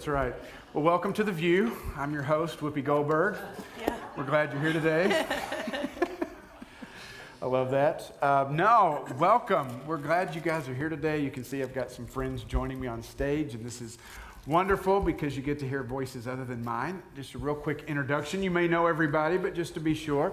[0.00, 0.34] That's right.
[0.72, 1.76] Well, welcome to The View.
[1.94, 3.36] I'm your host, Whoopi Goldberg.
[3.78, 3.94] Yeah.
[4.16, 5.26] We're glad you're here today.
[7.42, 8.16] I love that.
[8.22, 9.86] Uh, no, welcome.
[9.86, 11.20] We're glad you guys are here today.
[11.20, 13.98] You can see I've got some friends joining me on stage, and this is
[14.46, 17.02] wonderful because you get to hear voices other than mine.
[17.14, 18.42] Just a real quick introduction.
[18.42, 20.32] You may know everybody, but just to be sure,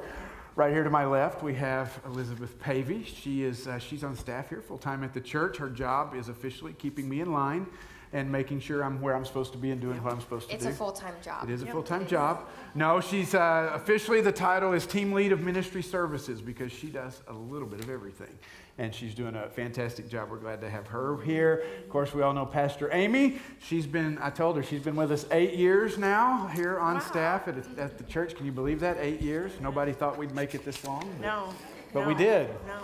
[0.55, 3.03] right here to my left, we have Elizabeth Pavey.
[3.03, 5.57] She is uh, she's on staff here full time at the church.
[5.57, 7.67] Her job is officially keeping me in line
[8.13, 10.55] and making sure I'm where I'm supposed to be and doing what I'm supposed to
[10.55, 10.69] It's do.
[10.69, 11.43] It's a full-time job.
[11.49, 12.47] It is a Yep, full-time job.
[12.75, 17.21] No, she's uh, officially the title is team lead of ministry services because she does
[17.27, 18.37] a little bit of everything,
[18.77, 20.29] and she's doing a fantastic job.
[20.31, 21.63] We're glad to have her here.
[21.83, 23.39] Of course, we all know Pastor Amy.
[23.59, 26.99] She's been I told her she's been with us eight years now here on Wow.
[27.01, 28.35] staff at, at the church.
[28.35, 28.97] Can you believe that?
[28.99, 29.51] Eight years.
[29.61, 31.09] Nobody thought we'd make it this long.
[31.21, 31.53] No.
[31.93, 32.49] But we did.
[32.67, 32.79] No.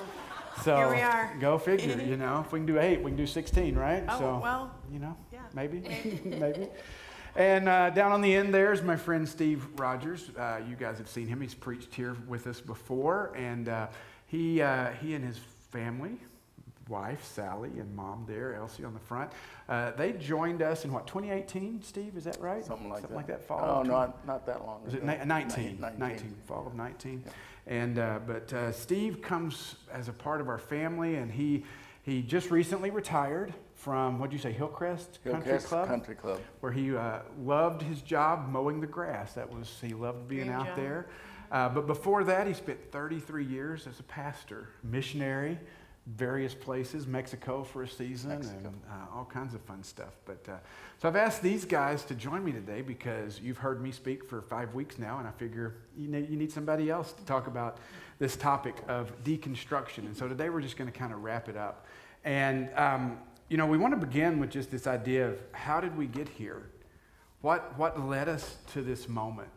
[0.63, 1.35] So Here we are.
[1.39, 2.01] Go figure.
[2.01, 4.03] You know, if we can do eight, we can do sixteen, right?
[4.07, 5.39] Oh, so well, you know, yeah.
[5.53, 5.79] maybe,
[6.23, 6.69] maybe.
[7.35, 10.29] And uh, down on the end there is my friend Steve Rogers.
[10.37, 11.41] Uh, you guys have seen him.
[11.41, 13.87] He's preached here with us before, and uh,
[14.27, 15.39] he uh, he and his
[15.71, 16.17] family,
[16.87, 19.31] wife Sally and mom there, Elsie on the front.
[19.67, 22.15] Uh, they joined us in what 2018, Steve?
[22.15, 22.63] Is that right?
[22.63, 23.17] Something like Something that.
[23.17, 23.47] like that.
[23.47, 23.59] Fall.
[23.61, 25.11] Oh, of 20 not, not that long was it ago.
[25.11, 25.99] ni- 19, 19.
[25.99, 27.23] 19, fall of 19.
[27.67, 31.63] And, uh, but uh, Steve comes as a part of our family, and he,
[32.03, 35.87] he just recently retired from, what'd you say, Hillcrest Country Club?
[35.87, 36.41] Country Club.
[36.59, 39.33] Where he uh, loved his job mowing the grass.
[39.33, 40.75] That was, he loved being Great out job.
[40.77, 41.07] there.
[41.51, 45.59] Uh, but before that, he spent 33 years as a pastor, missionary,
[46.05, 48.57] various places, Mexico for a season, Mexico.
[48.57, 50.13] and uh, all kinds of fun stuff.
[50.25, 50.57] But uh,
[51.01, 54.41] so I've asked these guys to join me today because you've heard me speak for
[54.41, 57.77] five weeks now, and I figure you need, you need somebody else to talk about
[58.19, 59.99] this topic of deconstruction.
[59.99, 61.85] And so today we're just going to kind of wrap it up.
[62.25, 63.17] And um,
[63.47, 66.27] you know, we want to begin with just this idea of how did we get
[66.27, 66.63] here?
[67.41, 69.49] What, what led us to this moment?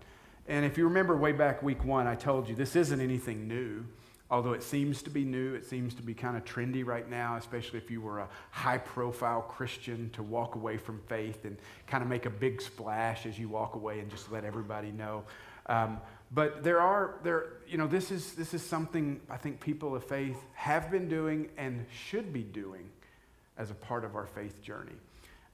[0.48, 3.84] And if you remember way back week one, I told you this isn't anything new.
[4.30, 7.36] Although it seems to be new, it seems to be kind of trendy right now,
[7.36, 11.56] especially if you were a high profile Christian to walk away from faith and
[11.86, 15.22] kind of make a big splash as you walk away and just let everybody know.
[15.66, 16.00] Um,
[16.32, 20.04] but there are, there, you know, this is, this is something I think people of
[20.04, 22.88] faith have been doing and should be doing
[23.56, 24.92] as a part of our faith journey.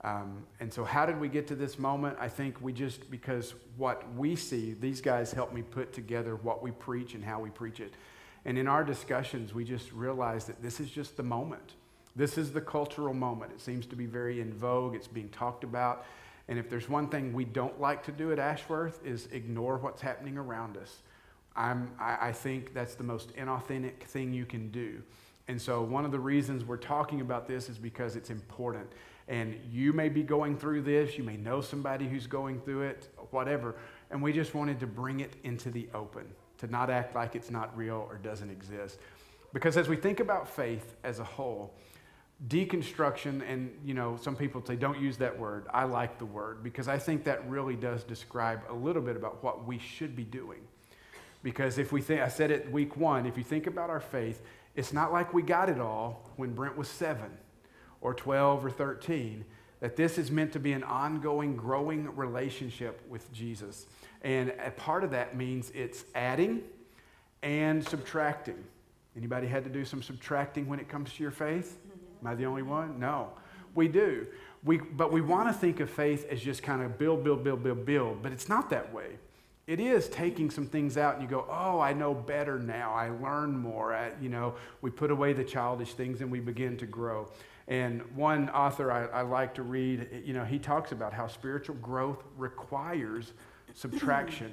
[0.04, 2.16] Um, and so, how did we get to this moment?
[2.18, 6.62] I think we just, because what we see, these guys help me put together what
[6.62, 7.92] we preach and how we preach it.
[8.44, 11.74] And in our discussions, we just realized that this is just the moment.
[12.16, 13.52] This is the cultural moment.
[13.52, 16.04] It seems to be very in vogue, it's being talked about.
[16.48, 20.02] And if there's one thing we don't like to do at Ashworth is ignore what's
[20.02, 21.02] happening around us.
[21.54, 25.02] I'm, I, I think that's the most inauthentic thing you can do.
[25.48, 28.86] And so, one of the reasons we're talking about this is because it's important.
[29.28, 33.08] And you may be going through this, you may know somebody who's going through it,
[33.30, 33.76] whatever.
[34.10, 36.26] And we just wanted to bring it into the open,
[36.62, 39.00] to not act like it's not real or doesn't exist.
[39.52, 41.74] Because as we think about faith as a whole,
[42.46, 45.66] deconstruction, and you know, some people say don't use that word.
[45.74, 49.42] I like the word because I think that really does describe a little bit about
[49.42, 50.60] what we should be doing.
[51.42, 54.40] Because if we think, I said it week one, if you think about our faith,
[54.76, 57.30] it's not like we got it all when Brent was seven
[58.00, 59.44] or 12 or 13,
[59.80, 63.86] that this is meant to be an ongoing, growing relationship with Jesus.
[64.22, 66.62] And a part of that means it's adding
[67.42, 68.62] and subtracting.
[69.16, 71.78] Anybody had to do some subtracting when it comes to your faith?
[72.20, 72.98] Am I the only one?
[72.98, 73.30] No.
[73.74, 74.26] We do.
[74.64, 77.62] We, but we want to think of faith as just kind of build, build, build,
[77.62, 78.22] build, build.
[78.22, 79.18] But it's not that way.
[79.66, 82.92] It is taking some things out and you go, oh, I know better now.
[82.92, 83.94] I learn more.
[83.94, 87.28] I, you know, we put away the childish things and we begin to grow.
[87.68, 91.76] And one author I, I like to read, you know, he talks about how spiritual
[91.76, 93.32] growth requires
[93.74, 94.46] subtraction.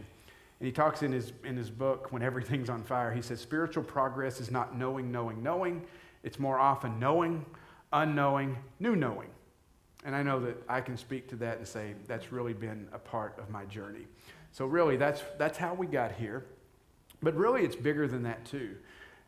[0.60, 3.84] And he talks in his, in his book, When Everything's on Fire, he says, spiritual
[3.84, 5.86] progress is not knowing, knowing, knowing.
[6.24, 7.46] It's more often knowing,
[7.94, 9.30] unknowing, new knowing.
[10.06, 13.00] And I know that I can speak to that and say that's really been a
[13.00, 14.08] part of my journey.
[14.52, 16.46] So, really, that's, that's how we got here.
[17.22, 18.76] But really, it's bigger than that, too.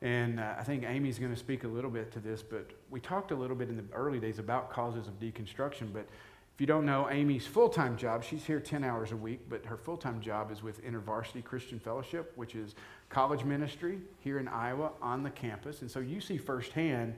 [0.02, 3.00] And uh, I think Amy's going to speak a little bit to this, but we
[3.00, 5.94] talked a little bit in the early days about causes of deconstruction.
[5.94, 6.08] But
[6.54, 9.66] if you don't know Amy's full time job, she's here 10 hours a week, but
[9.66, 12.76] her full time job is with InterVarsity Christian Fellowship, which is
[13.10, 15.82] college ministry here in Iowa on the campus.
[15.82, 17.16] And so you see firsthand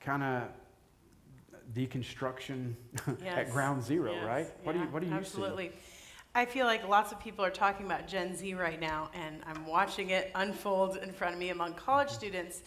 [0.00, 0.48] kind of
[1.74, 2.74] deconstruction
[3.26, 4.24] at ground zero, Yes.
[4.24, 4.46] right?
[4.62, 5.72] What do you, what do you Absolutely.
[6.34, 9.66] I feel like lots of people are talking about Gen Z right now, and I'm
[9.66, 12.62] watching it unfold in front of me among college students.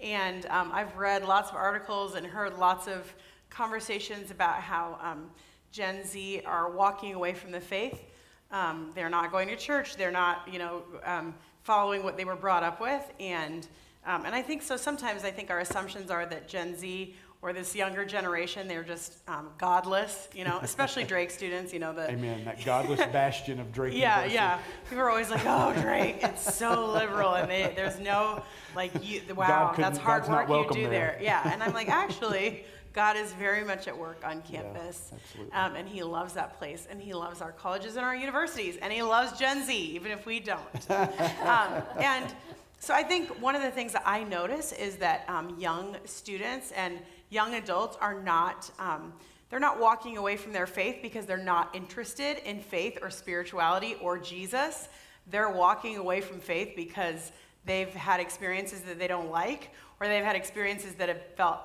[0.00, 3.12] And um, I've read lots of articles and heard lots of
[3.48, 5.30] conversations about how um,
[5.72, 8.04] Gen Z are walking away from the faith.
[8.50, 9.96] Um, they're not going to church.
[9.96, 13.02] They're not, you know, um, following what they were brought up with.
[13.18, 13.66] And,
[14.06, 17.52] um, and I think so sometimes I think our assumptions are that Gen Z or
[17.52, 21.92] this younger generation, they're just um, godless, you know, especially Drake students, you know.
[21.92, 22.44] The, Amen.
[22.44, 24.34] That godless bastion of Drake yeah, University.
[24.34, 24.58] yeah.
[24.88, 27.34] People are always like, oh, Drake, it's so liberal.
[27.34, 28.44] And they, there's no,
[28.76, 31.16] like, you, wow, that's hard God's work you do there.
[31.16, 31.18] there.
[31.20, 31.52] Yeah.
[31.52, 35.12] And I'm like, actually, God is very much at work on campus.
[35.36, 35.66] Yeah.
[35.66, 36.86] Um, and he loves that place.
[36.90, 38.76] And he loves our colleges and our universities.
[38.80, 40.90] And he loves Gen Z, even if we don't.
[40.90, 42.34] um, and
[42.78, 46.72] so I think one of the things that I notice is that um, young students
[46.72, 46.98] and
[47.30, 48.70] young adults are not.
[48.78, 49.12] Um,
[49.48, 53.96] they're not walking away from their faith because they're not interested in faith or spirituality
[54.00, 54.88] or Jesus.
[55.30, 57.32] They're walking away from faith because
[57.66, 59.68] they've had experiences that they don't like,
[60.00, 61.60] or they've had experiences that have felt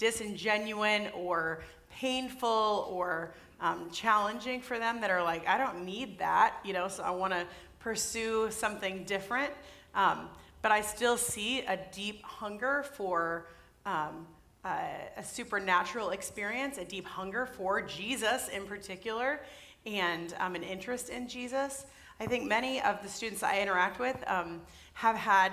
[0.00, 6.54] disingenuous or painful or um, challenging for them that are like, I don't need that,
[6.64, 7.46] you know, so I want to
[7.78, 9.52] pursue something different.
[9.94, 10.28] Um,
[10.62, 13.46] but I still see a deep hunger for
[13.84, 14.26] um,
[14.64, 14.78] uh,
[15.16, 19.40] a supernatural experience, a deep hunger for Jesus in particular,
[19.84, 21.86] and um, an interest in Jesus.
[22.18, 24.60] I think many of the students I interact with um,
[24.94, 25.52] have had,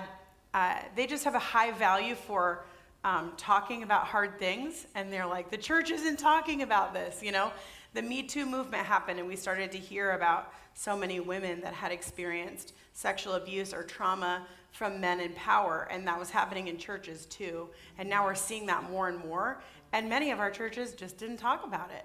[0.54, 2.64] uh, they just have a high value for
[3.04, 7.32] um, talking about hard things, and they're like, the church isn't talking about this, you
[7.32, 7.52] know?
[7.94, 11.72] The Me Too movement happened, and we started to hear about so many women that
[11.72, 16.76] had experienced sexual abuse or trauma from men in power, and that was happening in
[16.76, 17.68] churches too.
[17.98, 19.62] And now we're seeing that more and more,
[19.92, 22.04] and many of our churches just didn't talk about it.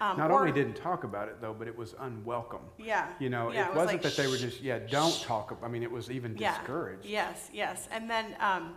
[0.00, 2.62] Um, Not or, only didn't talk about it though, but it was unwelcome.
[2.78, 3.08] Yeah.
[3.20, 5.56] You know, yeah, it, it, wasn't like, that they were just yeah, don't talk.
[5.62, 6.58] I mean, it was even yeah.
[6.58, 7.06] discouraged.
[7.06, 8.36] Yes, yes, and then.
[8.40, 8.74] Um,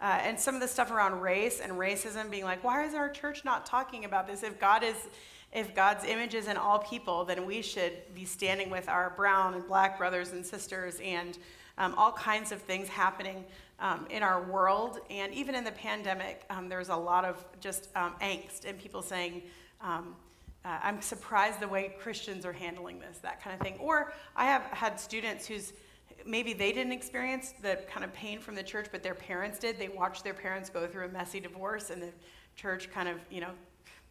[0.00, 3.10] uh, and some of the stuff around race and racism being like, why is our
[3.10, 4.42] church not talking about this?
[4.42, 4.96] If God is,
[5.52, 9.54] if God's image is in all people, then we should be standing with our brown
[9.54, 11.38] and black brothers and sisters and
[11.76, 13.44] um, all kinds of things happening
[13.78, 15.00] um, in our world.
[15.10, 19.02] And even in the pandemic, um, there's a lot of just um, angst and people
[19.02, 19.42] saying,
[19.82, 20.14] um,
[20.64, 23.76] uh, I'm surprised the way Christians are handling this, that kind of thing.
[23.78, 25.72] Or I have had students who's
[26.26, 29.78] maybe they didn't experience the kind of pain from the church, but their parents did.
[29.78, 32.10] They watched their parents go through a messy divorce, and the
[32.56, 33.50] church kind of, you know,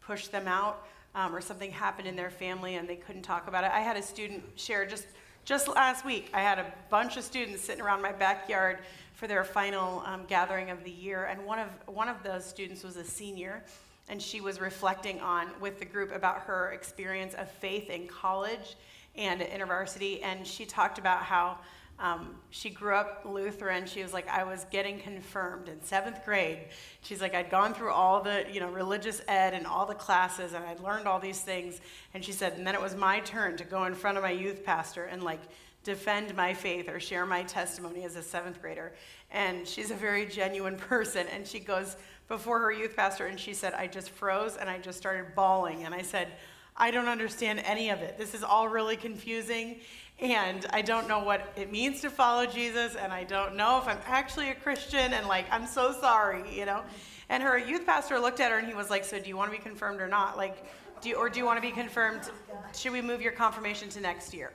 [0.02, 3.64] pushed them out, um, or something happened in their family and they couldn't talk about
[3.64, 3.72] it.
[3.74, 5.08] I had a student share just
[5.46, 6.30] just last week.
[6.34, 8.80] I had a bunch of students sitting around my backyard
[9.14, 12.84] for their final um, gathering of the year, and one of one of those students
[12.84, 13.64] was a senior.
[14.12, 18.76] And she was reflecting on with the group about her experience of faith in college
[19.16, 20.24] and at university.
[20.24, 21.60] And she talked about how
[22.00, 23.86] um, she grew up Lutheran.
[23.86, 26.60] She was like, I was getting confirmed in seventh grade.
[27.01, 30.54] She's like, I'd gone through all the, you know, religious ed and all the classes,
[30.54, 31.81] and I'd learned all these things.
[32.13, 34.31] And she said, and then it was my turn to go in front of my
[34.31, 35.42] youth pastor and like
[35.84, 38.94] defend my faith or share my testimony as a seventh grader.
[39.31, 41.28] And she's a very genuine person.
[41.34, 41.98] And she goes
[42.30, 45.84] before her youth pastor, and she said, I just froze and I just started bawling.
[45.84, 46.30] And I said,
[46.78, 48.18] I don't understand any of it.
[48.18, 49.81] This is all really confusing
[50.21, 53.88] and I don't know what it means to follow Jesus, and I don't know if
[53.88, 56.83] I'm actually a Christian, and like, I'm so sorry, you know?
[57.30, 59.51] And her youth pastor looked at her and he was like, So do you want
[59.51, 60.36] to be confirmed or not?
[60.36, 60.66] Like,
[61.01, 62.30] do you, or do you want to be confirmed?
[62.75, 64.51] Should we move your confirmation to next year?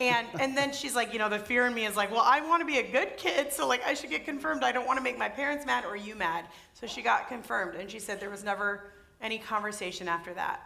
[0.00, 2.40] And, and then she's like, you know, the fear in me is like, well, I
[2.40, 4.64] want to be a good kid, so like I should get confirmed.
[4.64, 6.46] I don't want to make my parents mad or you mad.
[6.72, 10.62] So she got confirmed, and she said there was never any conversation after that.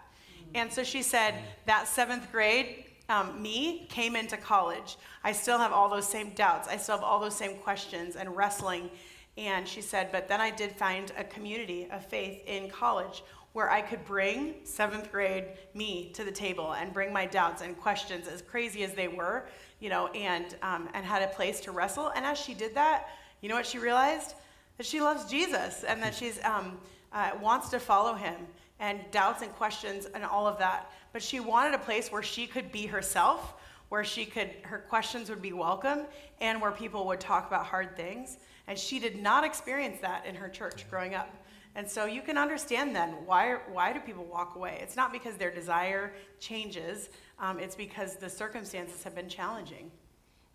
[0.54, 1.34] And so she said
[1.66, 6.68] that seventh grade, um, me came into college, I still have all those same doubts.
[6.68, 8.90] I still have all those same questions and wrestling.
[9.36, 13.70] And she said, but then I did find a community of faith in college where
[13.70, 15.44] I could bring seventh grade
[15.74, 19.46] me to the table and bring my doubts and questions, as crazy as they were,
[19.78, 22.10] you know, and, um, and had a place to wrestle.
[22.16, 24.34] And as she did that, you know what she realized?
[24.76, 26.78] That she loves Jesus and that she's um,
[27.12, 28.34] uh, wants to follow him
[28.80, 30.90] and doubts and questions and all of that.
[31.14, 33.54] But she wanted a place where she could be herself,
[33.88, 36.00] where she could her questions would be welcome,
[36.40, 38.38] and where people would talk about hard things.
[38.66, 41.32] And she did not experience that in her church growing up.
[41.76, 44.80] And so you can understand then why, why do people walk away?
[44.82, 49.92] It's not because their desire changes, um, it's because the circumstances have been challenging.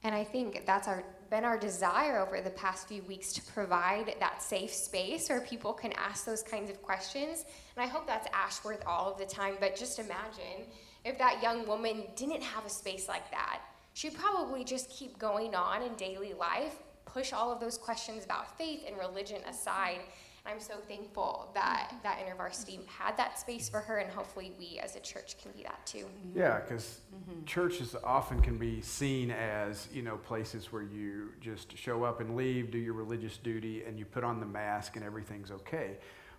[0.03, 4.15] And I think that's our been our desire over the past few weeks to provide
[4.19, 7.45] that safe space where people can ask those kinds of questions.
[7.75, 10.65] And I hope that's Ashworth all of the time, but just imagine
[11.05, 13.61] if that young woman didn't have a space like that.
[13.93, 18.57] She'd probably just keep going on in daily life, push all of those questions about
[18.57, 19.99] faith and religion aside,
[20.45, 24.95] I'm so thankful that that InterVarsity had that space for her, and hopefully we as
[24.95, 26.05] a church can be that too.
[26.33, 27.45] Yeah, because mm-hmm.
[27.45, 32.35] churches often can be seen as you know places where you just show up and
[32.35, 35.97] leave, do your religious duty, and you put on the mask and everything's okay.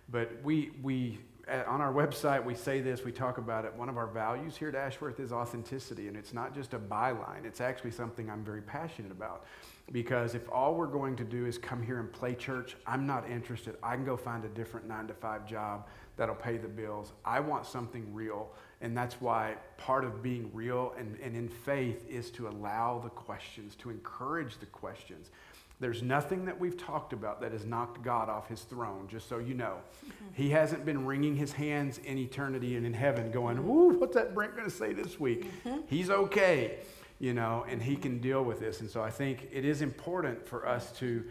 [0.09, 3.73] But we we at, on our website we say this, we talk about it.
[3.75, 7.45] One of our values here at Ashworth is authenticity, and it's not just a byline.
[7.45, 9.45] It's actually something I'm very passionate about.
[9.91, 13.29] Because if all we're going to do is come here and play church, I'm not
[13.29, 13.75] interested.
[13.83, 17.11] I can go find a different nine to five job that'll pay the bills.
[17.25, 18.51] I want something real.
[18.79, 23.09] And that's why part of being real and, and in faith is to allow the
[23.09, 25.31] questions, to encourage the questions.
[25.81, 29.39] There's nothing that we've talked about that has knocked God off his throne, just so
[29.39, 29.79] you know.
[30.33, 34.33] He hasn't been wringing his hands in eternity and in heaven going, Woo, what's that
[34.33, 35.51] Brent going to say this week?
[35.87, 36.77] He's okay
[37.21, 38.81] you know, and he can deal with this.
[38.81, 41.23] And so I think it is important for us to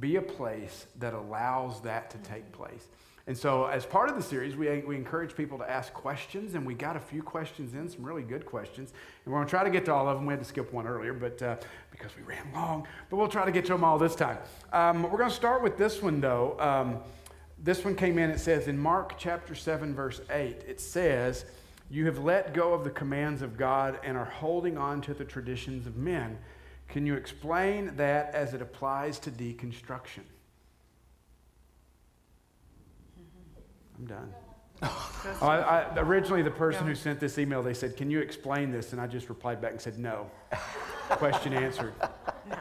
[0.00, 2.88] be a place that allows that to take place.
[3.28, 6.64] And so, as part of the series, we, we encourage people to ask questions, and
[6.64, 8.94] we got a few questions in, some really good questions.
[9.24, 10.24] And we're going to try to get to all of them.
[10.24, 11.56] We had to skip one earlier, but uh,
[11.90, 14.38] because we ran long, but we'll try to get to them all this time.
[14.72, 16.58] Um, we're going to start with this one, though.
[16.58, 17.00] Um,
[17.62, 21.44] this one came in, it says in Mark chapter 7, verse 8, it says,
[21.90, 25.24] you have let go of the commands of God and are holding on to the
[25.24, 26.38] traditions of men.
[26.88, 30.22] Can you explain that as it applies to deconstruction?
[33.98, 34.34] I'm done.
[35.42, 38.70] Oh, I, I, originally, the person who sent this email, they said, Can you explain
[38.70, 38.92] this?
[38.92, 40.30] And I just replied back and said, No.
[41.10, 41.92] Question answered.
[42.48, 42.58] No.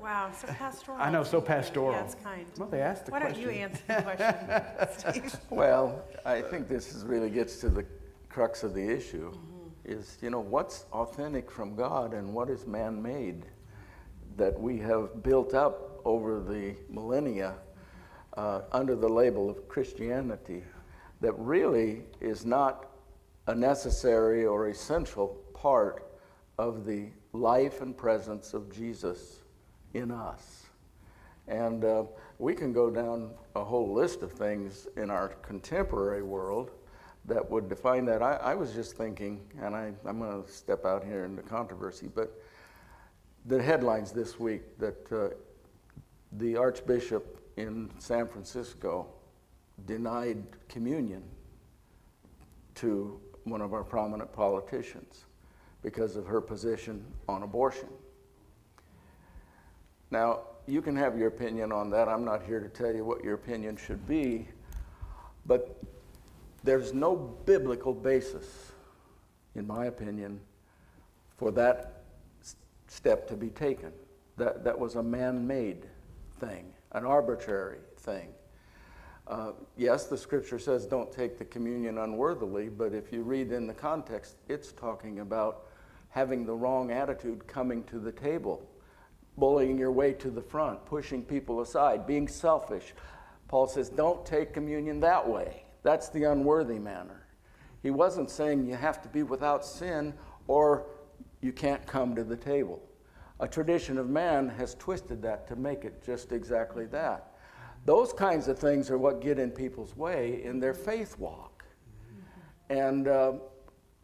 [0.00, 0.98] Wow, so pastoral.
[1.00, 1.92] I know, so pastoral.
[1.92, 2.46] Yeah, kind.
[2.58, 3.44] Well, they asked the Why question.
[3.44, 5.40] don't you answer the question, Steve?
[5.48, 7.86] Well, I think this is really gets to the
[8.28, 9.68] crux of the issue mm-hmm.
[9.84, 13.46] is, you know, what's authentic from God and what is man made
[14.36, 17.54] that we have built up over the millennia
[18.36, 20.62] uh, under the label of Christianity
[21.20, 22.90] that really is not
[23.46, 26.12] a necessary or essential part
[26.58, 29.42] of the life and presence of Jesus
[29.94, 30.66] in us.
[31.48, 32.04] And uh,
[32.38, 36.70] we can go down a whole list of things in our contemporary world
[37.24, 38.22] that would define that.
[38.22, 42.08] I, I was just thinking, and I, I'm going to step out here into controversy,
[42.12, 42.32] but
[43.46, 45.34] the headlines this week that uh,
[46.32, 49.06] the Archbishop in San Francisco
[49.86, 51.22] denied communion
[52.74, 55.24] to one of our prominent politicians
[55.82, 57.88] because of her position on abortion.
[60.10, 62.08] Now, you can have your opinion on that.
[62.08, 64.46] I'm not here to tell you what your opinion should be,
[65.46, 65.82] but
[66.62, 68.72] there's no biblical basis,
[69.54, 70.40] in my opinion,
[71.36, 72.02] for that
[72.86, 73.92] step to be taken.
[74.36, 75.86] That, that was a man made
[76.38, 78.28] thing, an arbitrary thing.
[79.26, 83.66] Uh, yes, the scripture says don't take the communion unworthily, but if you read in
[83.66, 85.66] the context, it's talking about
[86.08, 88.68] having the wrong attitude coming to the table,
[89.38, 92.94] bullying your way to the front, pushing people aside, being selfish.
[93.48, 95.64] Paul says don't take communion that way.
[95.82, 97.26] That's the unworthy manner.
[97.82, 100.14] He wasn't saying you have to be without sin
[100.46, 100.86] or
[101.40, 102.82] you can't come to the table.
[103.40, 107.34] A tradition of man has twisted that to make it just exactly that.
[107.84, 111.64] Those kinds of things are what get in people's way in their faith walk.
[112.70, 113.32] And uh,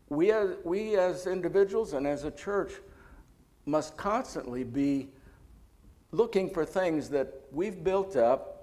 [0.08, 2.72] we, as, we as individuals and as a church
[3.66, 5.10] must constantly be
[6.10, 8.58] looking for things that we've built up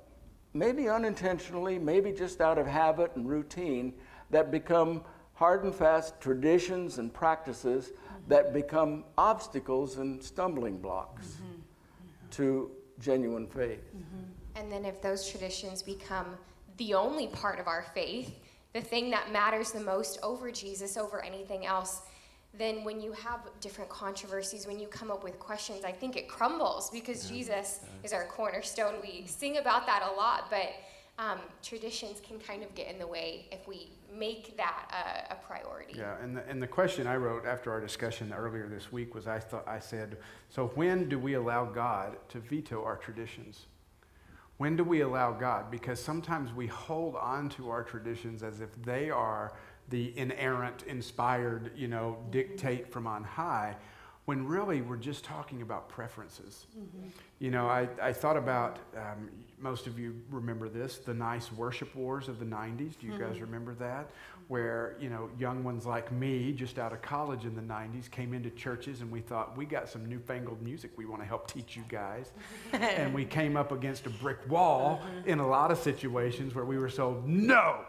[0.55, 3.93] maybe unintentionally, maybe just out of habit and routine,
[4.31, 5.03] that become
[5.33, 7.91] hard and fast traditions and practices
[8.27, 11.61] that become obstacles and stumbling blocks mm-hmm.
[12.31, 13.83] to genuine faith.
[13.95, 14.23] Mm-hmm.
[14.55, 16.37] And then if those traditions become
[16.77, 18.33] the only part of our faith,
[18.73, 22.01] the thing that matters the most over Jesus, over anything else,
[22.57, 26.27] then when you have different controversies, when you come up with questions, I think it
[26.27, 27.37] crumbles because yeah.
[27.37, 27.89] Jesus yeah.
[28.03, 28.95] is our cornerstone.
[29.01, 30.69] We sing about that a lot, but
[31.17, 35.35] um, traditions can kind of get in the way if we make that a, a
[35.35, 35.95] priority.
[35.97, 39.25] Yeah, and the, and the question I wrote after our discussion earlier this week was
[39.27, 40.17] I thought I said,
[40.49, 43.67] so when do we allow God to veto our traditions?
[44.57, 45.69] When do we allow God?
[45.69, 49.53] Because sometimes we hold on to our traditions as if they are
[49.89, 53.75] the inerrant, inspired, you know, dictate from on high.
[54.25, 56.65] When really we're just talking about preferences.
[56.77, 57.09] Mm-hmm.
[57.39, 59.29] You know, I, I thought about, um,
[59.59, 62.99] most of you remember this, the nice worship wars of the 90s.
[62.99, 63.21] Do you mm-hmm.
[63.21, 64.09] guys remember that?
[64.47, 68.33] Where, you know, young ones like me, just out of college in the 90s, came
[68.33, 71.75] into churches and we thought, we got some newfangled music we want to help teach
[71.75, 72.31] you guys.
[72.73, 75.29] and we came up against a brick wall mm-hmm.
[75.29, 77.81] in a lot of situations where we were told, no,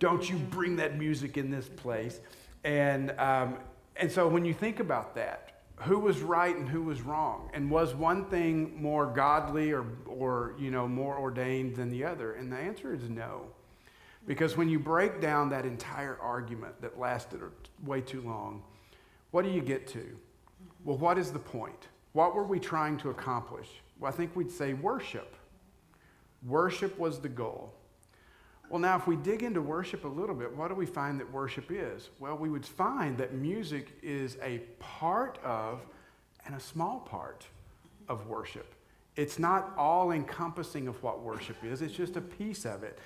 [0.00, 2.20] don't you bring that music in this place.
[2.64, 3.58] And, um,
[3.96, 7.70] and so when you think about that, who was right and who was wrong and
[7.70, 12.34] was one thing more godly or, or you know more ordained than the other?
[12.34, 13.46] And the answer is no.
[14.26, 17.40] Because when you break down that entire argument that lasted
[17.84, 18.62] way too long
[19.32, 20.16] what do you get to?
[20.84, 21.88] Well what is the point?
[22.12, 23.68] What were we trying to accomplish?
[23.98, 25.34] Well i think we'd say worship.
[26.46, 27.73] Worship was the goal
[28.74, 31.32] well, now, if we dig into worship a little bit, what do we find that
[31.32, 32.10] worship is?
[32.18, 35.86] Well, we would find that music is a part of
[36.44, 37.46] and a small part
[38.08, 38.74] of worship.
[39.14, 42.98] It's not all encompassing of what worship is, it's just a piece of it.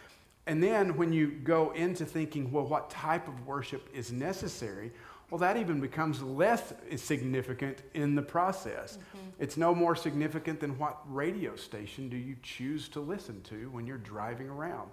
[0.46, 4.90] And then when you go into thinking, well, what type of worship is necessary?
[5.28, 8.96] Well, that even becomes less significant in the process.
[8.96, 9.28] Mm-hmm.
[9.38, 13.87] It's no more significant than what radio station do you choose to listen to when
[13.87, 14.88] you're driving around.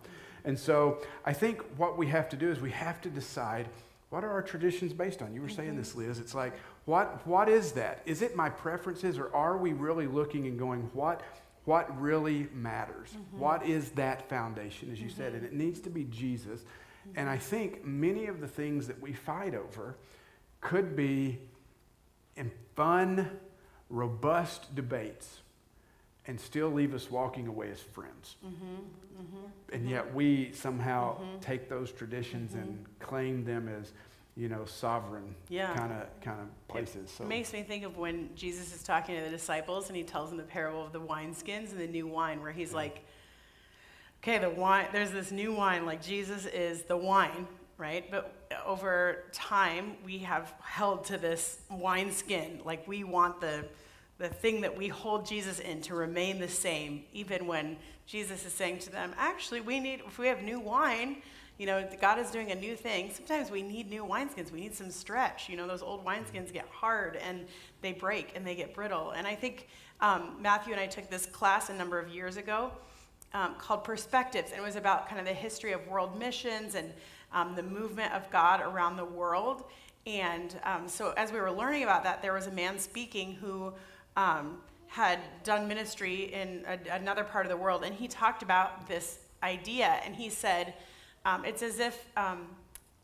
[0.45, 3.67] And so I think what we have to do is we have to decide
[4.09, 5.33] what are our traditions based on?
[5.33, 6.19] You were saying this, Liz.
[6.19, 6.53] It's like,
[6.85, 8.01] what, what is that?
[8.05, 11.21] Is it my preferences, or are we really looking and going, what,
[11.65, 13.09] what really matters?
[13.09, 13.39] Mm-hmm.
[13.39, 15.17] What is that foundation, as you mm-hmm.
[15.17, 15.33] said?
[15.33, 16.61] And it needs to be Jesus.
[16.61, 17.19] Mm-hmm.
[17.19, 19.97] And I think many of the things that we fight over
[20.61, 21.39] could be
[22.37, 23.31] in fun,
[23.89, 25.41] robust debates
[26.27, 28.35] and still leave us walking away as friends.
[28.45, 29.91] Mm-hmm, mm-hmm, and mm-hmm.
[29.91, 31.39] yet we somehow mm-hmm.
[31.39, 33.03] take those traditions and mm-hmm.
[33.03, 33.93] claim them as,
[34.35, 37.09] you know, sovereign kind of kind of places.
[37.11, 37.23] It so.
[37.25, 40.37] makes me think of when Jesus is talking to the disciples and he tells them
[40.37, 42.77] the parable of the wineskins and the new wine, where he's yeah.
[42.77, 43.05] like,
[44.23, 48.09] okay, the wine, there's this new wine, like Jesus is the wine, right?
[48.09, 48.33] But
[48.65, 53.65] over time, we have held to this wineskin, like we want the
[54.17, 58.53] the thing that we hold Jesus in to remain the same, even when Jesus is
[58.53, 61.17] saying to them, actually, we need, if we have new wine,
[61.57, 63.11] you know, God is doing a new thing.
[63.13, 64.51] Sometimes we need new wineskins.
[64.51, 65.47] We need some stretch.
[65.49, 67.45] You know, those old wineskins get hard and
[67.81, 69.11] they break and they get brittle.
[69.11, 69.67] And I think
[70.01, 72.71] um, Matthew and I took this class a number of years ago
[73.33, 76.93] um, called Perspectives, and it was about kind of the history of world missions and
[77.33, 79.65] um, the movement of God around the world.
[80.05, 83.73] And um, so, as we were learning about that, there was a man speaking who
[84.15, 88.87] um, had done ministry in a, another part of the world, and he talked about
[88.87, 90.73] this idea, and he said,
[91.25, 92.47] um, it's as if, um,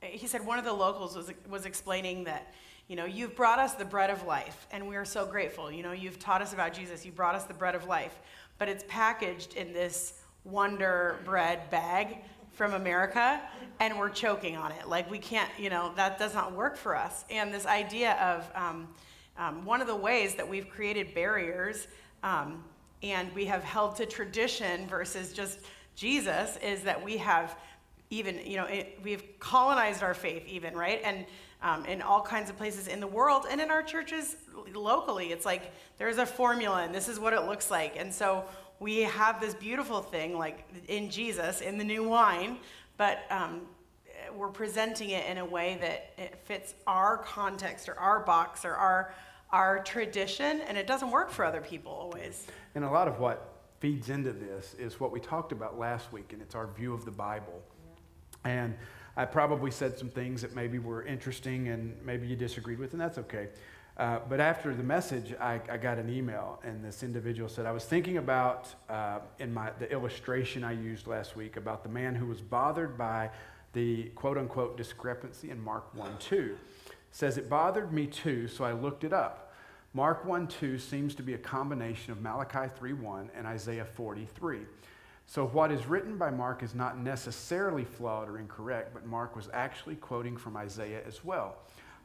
[0.01, 2.53] he said one of the locals was, was explaining that,
[2.87, 5.71] you know, you've brought us the bread of life, and we are so grateful.
[5.71, 8.19] You know, you've taught us about Jesus, you brought us the bread of life,
[8.57, 12.17] but it's packaged in this Wonder Bread bag
[12.51, 13.41] from America,
[13.79, 14.87] and we're choking on it.
[14.87, 17.25] Like, we can't, you know, that does not work for us.
[17.29, 18.87] And this idea of, um,
[19.37, 21.87] um, one of the ways that we've created barriers
[22.23, 22.63] um,
[23.03, 25.59] and we have held to tradition versus just
[25.95, 27.57] Jesus is that we have
[28.09, 31.01] even, you know, it, we've colonized our faith, even, right?
[31.03, 31.25] And
[31.61, 34.35] um, in all kinds of places in the world and in our churches
[34.73, 35.31] locally.
[35.31, 37.95] It's like there's a formula and this is what it looks like.
[37.97, 38.45] And so
[38.79, 42.57] we have this beautiful thing, like in Jesus, in the new wine,
[42.97, 43.61] but um,
[44.35, 48.73] we're presenting it in a way that it fits our context or our box or
[48.73, 49.13] our
[49.51, 53.59] our tradition and it doesn't work for other people always and a lot of what
[53.79, 57.03] feeds into this is what we talked about last week and it's our view of
[57.03, 57.61] the bible
[58.45, 58.51] yeah.
[58.51, 58.75] and
[59.17, 63.01] i probably said some things that maybe were interesting and maybe you disagreed with and
[63.01, 63.49] that's okay
[63.97, 67.71] uh, but after the message, I, I, got an email, and this individual said, I
[67.71, 72.15] was thinking about uh, in my, the illustration I used last week about the man
[72.15, 73.29] who was bothered by
[73.73, 76.57] the quote unquote discrepancy in Mark 1 2.
[77.11, 79.53] Says it bothered me too, so I looked it up.
[79.93, 84.59] Mark 1 2 seems to be a combination of Malachi 3 1 and Isaiah 43.
[85.25, 89.49] So, what is written by Mark is not necessarily flawed or incorrect, but Mark was
[89.53, 91.57] actually quoting from Isaiah as well.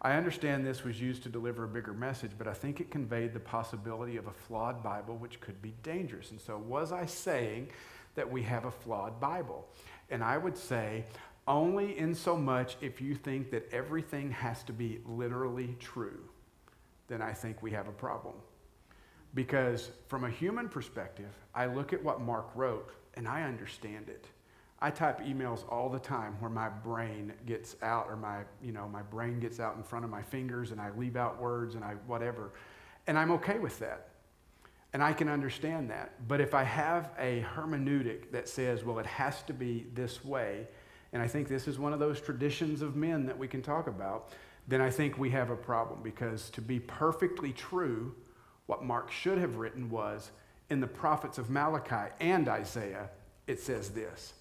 [0.03, 3.33] I understand this was used to deliver a bigger message, but I think it conveyed
[3.33, 6.31] the possibility of a flawed Bible, which could be dangerous.
[6.31, 7.71] And so, was I saying
[8.15, 9.67] that we have a flawed Bible?
[10.11, 11.05] And I would say,
[11.49, 16.21] only in so much if you think that everything has to be literally true,
[17.09, 18.35] then I think we have a problem.
[19.35, 24.27] Because from a human perspective, I look at what Mark wrote and I understand it.
[24.79, 28.89] I type emails all the time where my brain gets out or my, you know,
[28.89, 31.85] my brain gets out in front of my fingers and I leave out words and
[31.85, 32.53] I whatever.
[33.07, 34.09] And I'm okay with that.
[34.93, 36.27] And I can understand that.
[36.29, 40.67] But if I have a hermeneutic that says, well, it has to be this way,
[41.13, 43.87] and I think this is one of those traditions of men that we can talk
[43.87, 44.31] about,
[44.69, 48.15] then I think we have a problem because to be perfectly true,
[48.67, 50.31] what Mark should have written was
[50.71, 53.09] in the prophets of Malachi and Isaiah,
[53.47, 54.35] it says this.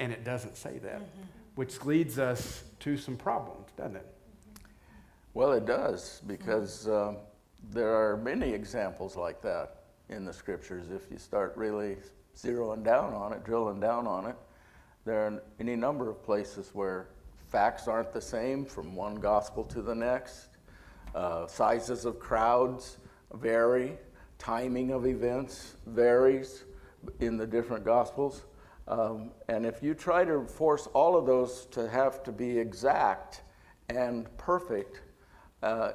[0.00, 1.22] And it doesn't say that, mm-hmm.
[1.54, 4.06] which leads us to some problems, doesn't it?
[5.34, 7.18] Well, it does because um,
[7.70, 10.86] there are many examples like that in the scriptures.
[10.90, 11.96] If you start really
[12.36, 14.36] zeroing down on it, drilling down on it,
[15.08, 17.08] there are any number of places where
[17.48, 20.58] facts aren't the same from one gospel to the next.
[21.14, 22.98] Uh, sizes of crowds
[23.32, 23.96] vary.
[24.38, 26.64] Timing of events varies
[27.20, 28.44] in the different gospels.
[28.86, 33.42] Um, and if you try to force all of those to have to be exact
[33.88, 35.00] and perfect,
[35.62, 35.92] uh,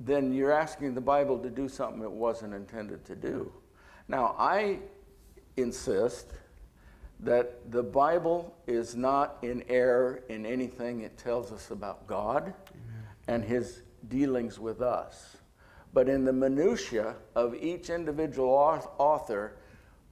[0.00, 3.52] then you're asking the Bible to do something it wasn't intended to do.
[4.08, 4.78] Now, I
[5.58, 6.32] insist
[7.20, 13.04] that the Bible is not in error in anything it tells us about God Amen.
[13.26, 15.36] and his dealings with us.
[15.92, 18.50] But in the minutiae of each individual
[18.98, 19.56] author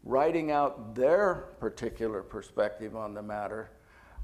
[0.03, 3.71] writing out their particular perspective on the matter,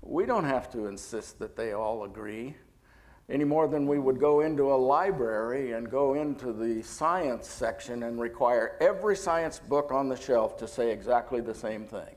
[0.00, 2.56] we don't have to insist that they all agree
[3.28, 8.02] any more than we would go into a library and go into the science section
[8.02, 12.16] and require every science book on the shelf to say exactly the same thing.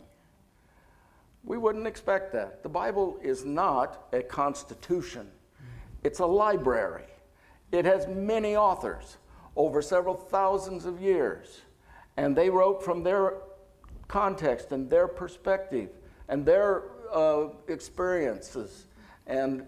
[1.46, 2.64] We wouldn't expect that.
[2.64, 5.30] The Bible is not a constitution,
[6.04, 7.06] it's a library.
[7.72, 9.18] It has many authors
[9.56, 11.62] over several thousands of years,
[12.16, 13.34] and they wrote from their
[14.08, 15.90] context and their perspective
[16.30, 18.86] and their uh, experiences.
[19.28, 19.66] And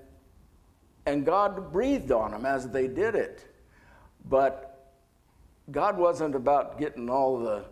[1.08, 3.46] and God breathed on them as they did it.
[4.30, 4.92] But
[5.72, 7.64] God wasn't about getting all the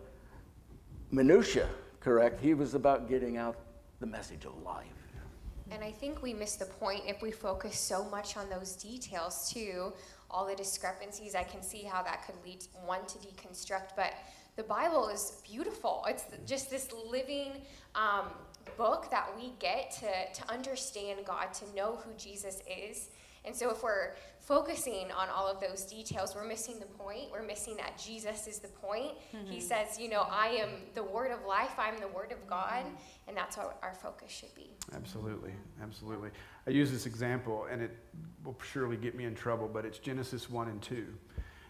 [1.10, 1.68] minutia
[2.00, 2.40] correct.
[2.40, 3.56] He was about getting out
[4.00, 4.86] the message of life.
[5.70, 9.50] And I think we miss the point if we focus so much on those details
[9.52, 9.92] too,
[10.30, 11.34] all the discrepancies.
[11.34, 14.14] I can see how that could lead one to deconstruct, but
[14.54, 16.04] the Bible is beautiful.
[16.08, 17.52] It's just this living
[17.94, 18.26] um,
[18.76, 23.08] book that we get to, to understand God, to know who Jesus is.
[23.46, 27.30] And so if we're focusing on all of those details, we're missing the point.
[27.32, 29.12] We're missing that Jesus is the point.
[29.34, 29.50] Mm-hmm.
[29.50, 32.84] He says, you know, I am the word of life, I'm the word of God,
[32.84, 33.28] mm-hmm.
[33.28, 34.70] and that's what our focus should be.
[34.94, 36.30] Absolutely, absolutely.
[36.66, 37.96] I use this example, and it
[38.44, 41.06] will surely get me in trouble, but it's Genesis 1 and 2.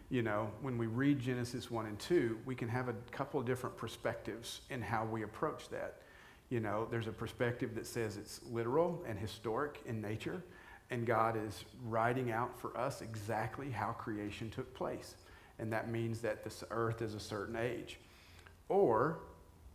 [0.08, 3.46] You know, when we read Genesis 1 and 2, we can have a couple of
[3.46, 6.02] different perspectives in how we approach that.
[6.48, 10.42] You know, there's a perspective that says it's literal and historic in nature
[10.90, 15.16] and God is writing out for us exactly how creation took place.
[15.58, 17.98] And that means that this earth is a certain age.
[18.68, 19.18] Or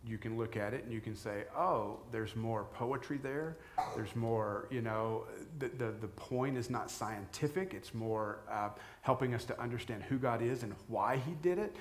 [0.04, 3.56] you can look at it and you can say, oh, there's more poetry there.
[3.94, 5.24] There's more, you know,
[5.58, 8.70] the, the, the point is not scientific, it's more uh,
[9.02, 11.76] helping us to understand who God is and why He did it.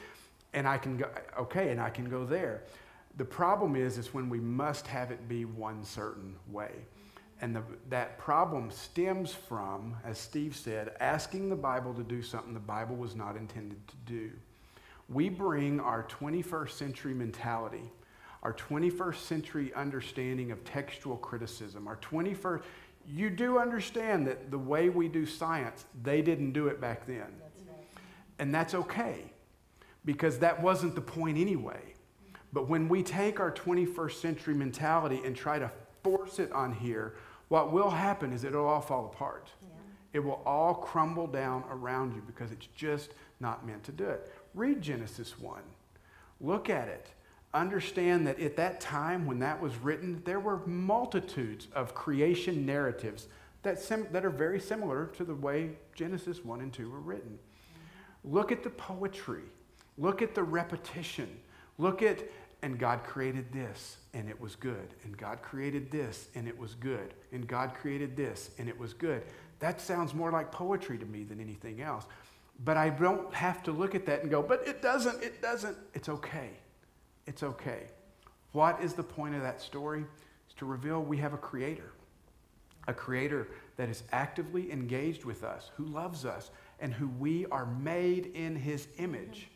[0.54, 2.64] And I can go, okay, and I can go there.
[3.18, 6.72] The problem is, is when we must have it be one certain way.
[7.42, 12.54] And the, that problem stems from, as Steve said, asking the Bible to do something
[12.54, 14.32] the Bible was not intended to do.
[15.10, 17.92] We bring our 21st century mentality,
[18.44, 22.62] our 21st century understanding of textual criticism, our 21st,
[23.08, 27.28] you do understand that the way we do science, they didn't do it back then.
[28.38, 29.26] And that's okay,
[30.06, 31.94] because that wasn't the point anyway.
[32.54, 35.72] But when we take our 21st century mentality and try to
[36.04, 37.16] force it on here,
[37.52, 39.50] what will happen is it'll all fall apart.
[39.62, 39.68] Yeah.
[40.14, 43.12] It will all crumble down around you because it's just
[43.42, 44.32] not meant to do it.
[44.54, 45.60] Read Genesis 1.
[46.40, 47.08] Look at it.
[47.54, 53.28] Understand that at that time when that was written, there were multitudes of creation narratives
[53.64, 57.38] that, sim- that are very similar to the way Genesis 1 and 2 were written.
[57.38, 58.34] Mm-hmm.
[58.34, 59.44] Look at the poetry.
[59.98, 61.28] Look at the repetition.
[61.78, 62.22] Look at
[62.62, 64.94] and God created this, and it was good.
[65.04, 67.14] And God created this, and it was good.
[67.32, 69.24] And God created this, and it was good.
[69.60, 72.06] That sounds more like poetry to me than anything else.
[72.64, 75.78] But I don't have to look at that and go, but it doesn't, it doesn't.
[75.94, 76.50] It's okay.
[77.26, 77.84] It's okay.
[78.52, 80.04] What is the point of that story?
[80.46, 81.94] It's to reveal we have a creator,
[82.88, 83.48] a creator
[83.78, 88.56] that is actively engaged with us, who loves us, and who we are made in
[88.56, 89.48] his image.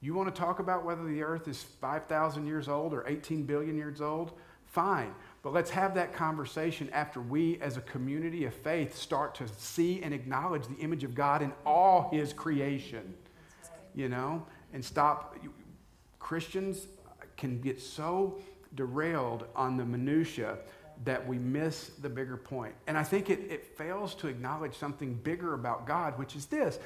[0.00, 3.76] You want to talk about whether the earth is 5,000 years old or 18 billion
[3.76, 4.32] years old?
[4.66, 5.14] Fine.
[5.42, 10.02] But let's have that conversation after we, as a community of faith, start to see
[10.02, 13.14] and acknowledge the image of God in all His creation.
[13.94, 15.36] You know, and stop.
[16.20, 16.86] Christians
[17.36, 18.38] can get so
[18.74, 20.58] derailed on the minutia
[21.04, 22.74] that we miss the bigger point.
[22.86, 26.78] And I think it, it fails to acknowledge something bigger about God, which is this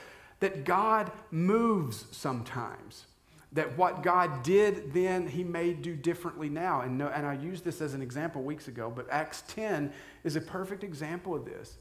[0.42, 3.06] that God moves sometimes
[3.52, 6.80] that what God did then, He may do differently now.
[6.80, 9.92] And, no, and I used this as an example weeks ago, but Acts 10
[10.24, 11.76] is a perfect example of this.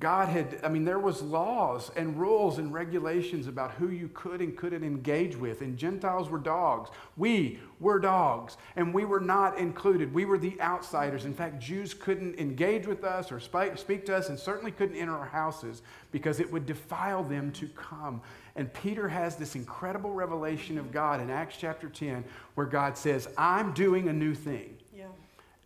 [0.00, 4.40] God had, I mean, there was laws and rules and regulations about who you could
[4.40, 5.60] and couldn't engage with.
[5.60, 6.90] And Gentiles were dogs.
[7.16, 10.14] We were dogs, and we were not included.
[10.14, 11.24] We were the outsiders.
[11.24, 15.16] In fact, Jews couldn't engage with us or speak to us, and certainly couldn't enter
[15.16, 18.22] our houses because it would defile them to come.
[18.54, 22.24] And Peter has this incredible revelation of God in Acts chapter 10
[22.54, 24.76] where God says, I'm doing a new thing.
[24.96, 25.06] Yeah.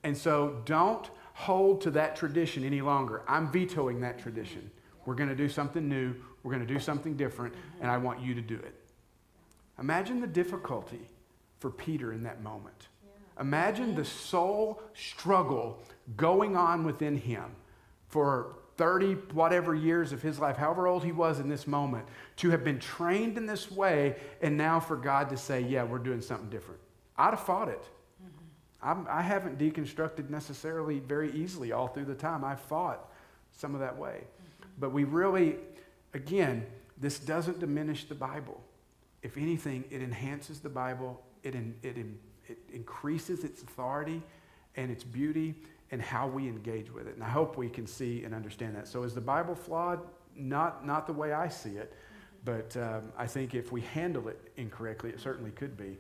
[0.05, 1.11] And so don't
[1.43, 3.23] hold to that tradition any longer.
[3.27, 4.71] I'm vetoing that tradition.
[5.05, 6.15] We're going to do something new.
[6.43, 8.75] We're going to do something different, and I want you to do it.
[9.81, 11.01] Imagine the difficulty
[11.59, 12.89] for Peter in that moment.
[13.41, 15.81] Imagine the soul struggle
[16.17, 17.57] going on within him
[18.09, 22.51] for 30 whatever years of his life, however old he was in this moment, to
[22.51, 26.21] have been trained in this way, and now for God to say, Yeah, we're doing
[26.21, 26.81] something different.
[27.17, 27.85] I'd have fought it.
[28.83, 32.45] I'm, I have not deconstructed necessarily very easily all through the time.
[32.45, 33.09] I've fought
[33.53, 34.23] some of that way.
[34.25, 34.68] Mm-hmm.
[34.79, 35.57] But we really,
[36.14, 36.66] again,
[36.99, 38.61] this doesn't diminish the Bible.
[39.23, 42.18] If anything, it enhances the Bible, it, in, it, in,
[42.49, 44.21] it increases its authority
[44.77, 45.55] and its beauty
[45.92, 47.14] and how we engage with it.
[47.14, 48.88] And I hope we can see and understand that.
[48.88, 50.01] So, is the Bible flawed?
[50.35, 52.45] Not, not the way I see it, mm-hmm.
[52.45, 55.99] but um, I think if we handle it incorrectly, it certainly could be.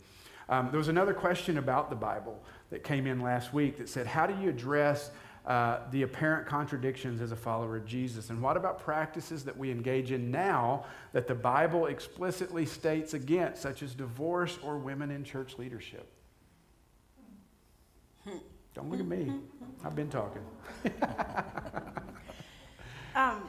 [0.48, 2.42] Um, there was another question about the Bible
[2.72, 5.10] that came in last week that said, How do you address
[5.46, 8.30] uh, the apparent contradictions as a follower of Jesus?
[8.30, 13.60] And what about practices that we engage in now that the Bible explicitly states against,
[13.60, 16.10] such as divorce or women in church leadership?
[18.74, 19.30] Don't look at me.
[19.84, 20.40] I've been talking.
[23.14, 23.42] um,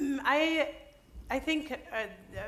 [0.24, 0.70] I,
[1.30, 2.40] I think uh, the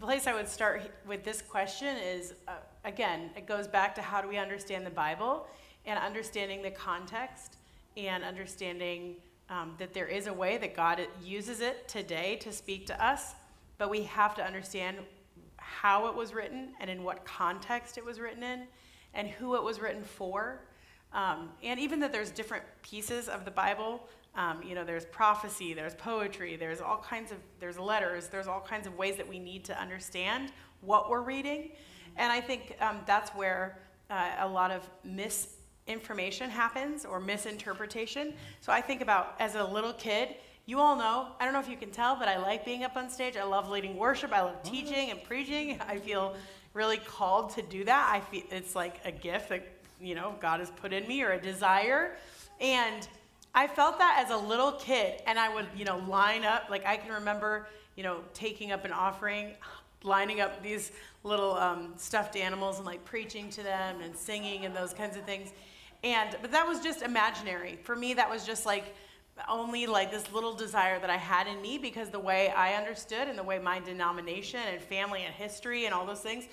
[0.00, 2.52] place I would start with this question is uh,
[2.84, 5.46] again, it goes back to how do we understand the Bible
[5.88, 7.56] and understanding the context
[7.96, 9.16] and understanding
[9.48, 13.34] um, that there is a way that God uses it today to speak to us,
[13.78, 14.98] but we have to understand
[15.56, 18.64] how it was written and in what context it was written in
[19.14, 20.60] and who it was written for.
[21.14, 24.06] Um, and even that there's different pieces of the Bible.
[24.34, 28.60] Um, you know, there's prophecy, there's poetry, there's all kinds of, there's letters, there's all
[28.60, 31.70] kinds of ways that we need to understand what we're reading.
[32.18, 33.78] And I think um, that's where
[34.10, 34.88] uh, a lot of
[35.88, 38.34] misinformation happens or misinterpretation.
[38.60, 41.68] So I think about as a little kid, you all know, I don't know if
[41.68, 43.36] you can tell, but I like being up on stage.
[43.38, 44.32] I love leading worship.
[44.32, 45.80] I love teaching and preaching.
[45.88, 46.36] I feel
[46.74, 48.10] really called to do that.
[48.12, 49.66] I feel it's like a gift that,
[50.00, 52.16] you know, God has put in me or a desire.
[52.60, 53.08] And
[53.54, 56.84] I felt that as a little kid and I would, you know, line up like
[56.84, 59.54] I can remember, you know, taking up an offering
[60.04, 60.92] lining up these
[61.24, 65.24] little um, stuffed animals and like preaching to them and singing and those kinds of
[65.24, 65.52] things.
[66.04, 67.78] And but that was just imaginary.
[67.82, 68.94] For me, that was just like
[69.48, 73.28] only like this little desire that I had in me because the way I understood
[73.28, 76.46] and the way my denomination and family and history and all those things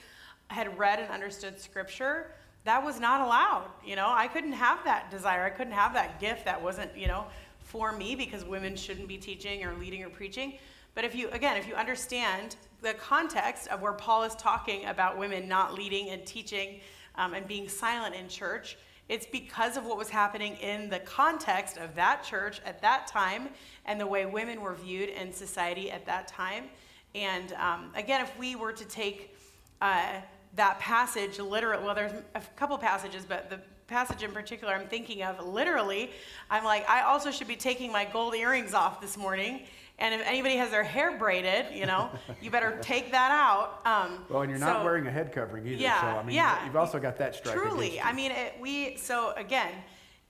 [0.48, 2.32] had read and understood scripture,
[2.64, 3.68] that was not allowed.
[3.84, 5.44] You know, I couldn't have that desire.
[5.44, 7.26] I couldn't have that gift that wasn't, you know,
[7.60, 10.58] for me because women shouldn't be teaching or leading or preaching.
[10.94, 15.18] But if you, again, if you understand the context of where Paul is talking about
[15.18, 16.80] women not leading and teaching
[17.16, 21.78] um, and being silent in church, it's because of what was happening in the context
[21.78, 23.50] of that church at that time
[23.86, 26.66] and the way women were viewed in society at that time.
[27.14, 29.36] And um, again, if we were to take
[29.82, 30.14] uh,
[30.56, 35.22] that passage literally, well, there's a couple passages, but the passage in particular I'm thinking
[35.22, 36.10] of literally,
[36.50, 39.62] I'm like, I also should be taking my gold earrings off this morning
[39.98, 42.10] and if anybody has their hair braided, you know,
[42.42, 43.82] you better take that out.
[43.86, 45.82] Um, well, and you're not wearing a head covering either.
[45.82, 46.66] Yeah, so, I mean, yeah.
[46.66, 47.56] you've also got that strike.
[47.56, 48.02] Truly.
[48.02, 49.72] I mean, it, we, so again,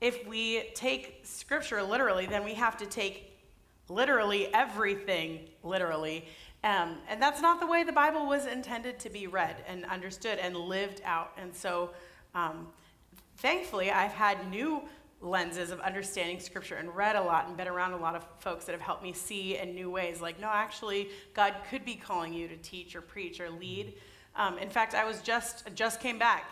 [0.00, 3.32] if we take scripture literally, then we have to take
[3.88, 6.26] literally everything literally.
[6.62, 10.38] Um, and that's not the way the Bible was intended to be read and understood
[10.38, 11.32] and lived out.
[11.38, 11.90] And so,
[12.34, 12.68] um,
[13.36, 14.82] thankfully, I've had new
[15.20, 18.66] lenses of understanding scripture and read a lot and been around a lot of folks
[18.66, 22.34] that have helped me see in new ways like no actually god could be calling
[22.34, 23.94] you to teach or preach or lead
[24.36, 26.44] um, in fact i was just just came back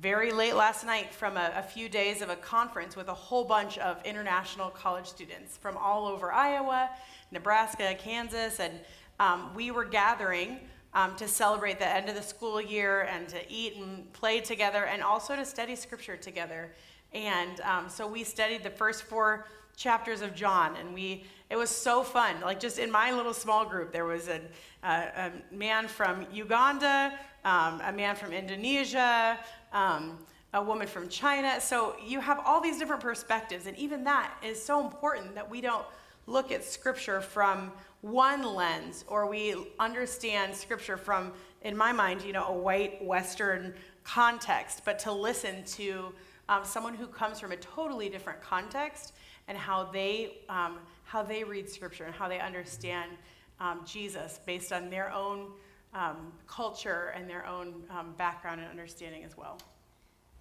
[0.00, 3.44] very late last night from a, a, few days of a conference with a whole
[3.44, 6.88] bunch of international college students from all over Iowa,
[7.30, 8.80] Nebraska, Kansas, and
[9.18, 10.60] um, we were gathering
[10.94, 14.86] um, to celebrate the end of the school year and to eat and play together
[14.86, 16.72] and also to study scripture together.
[17.12, 19.46] And um, so we studied the first four
[19.76, 22.40] chapters of John, and we it was so fun.
[22.40, 24.40] Like just in my little small group, there was a,
[24.84, 29.38] a, a man from Uganda, um, a man from Indonesia,
[29.72, 30.18] um,
[30.54, 31.60] a woman from China.
[31.60, 35.60] So you have all these different perspectives, and even that is so important that we
[35.60, 35.84] don't
[36.26, 42.32] look at Scripture from one lens, or we understand Scripture from, in my mind, you
[42.32, 46.12] know, a white Western context, but to listen to
[46.50, 49.14] um, someone who comes from a totally different context
[49.48, 53.12] and how they um, how they read Scripture and how they understand
[53.60, 55.46] um, Jesus based on their own
[55.94, 59.58] um, culture and their own um, background and understanding as well.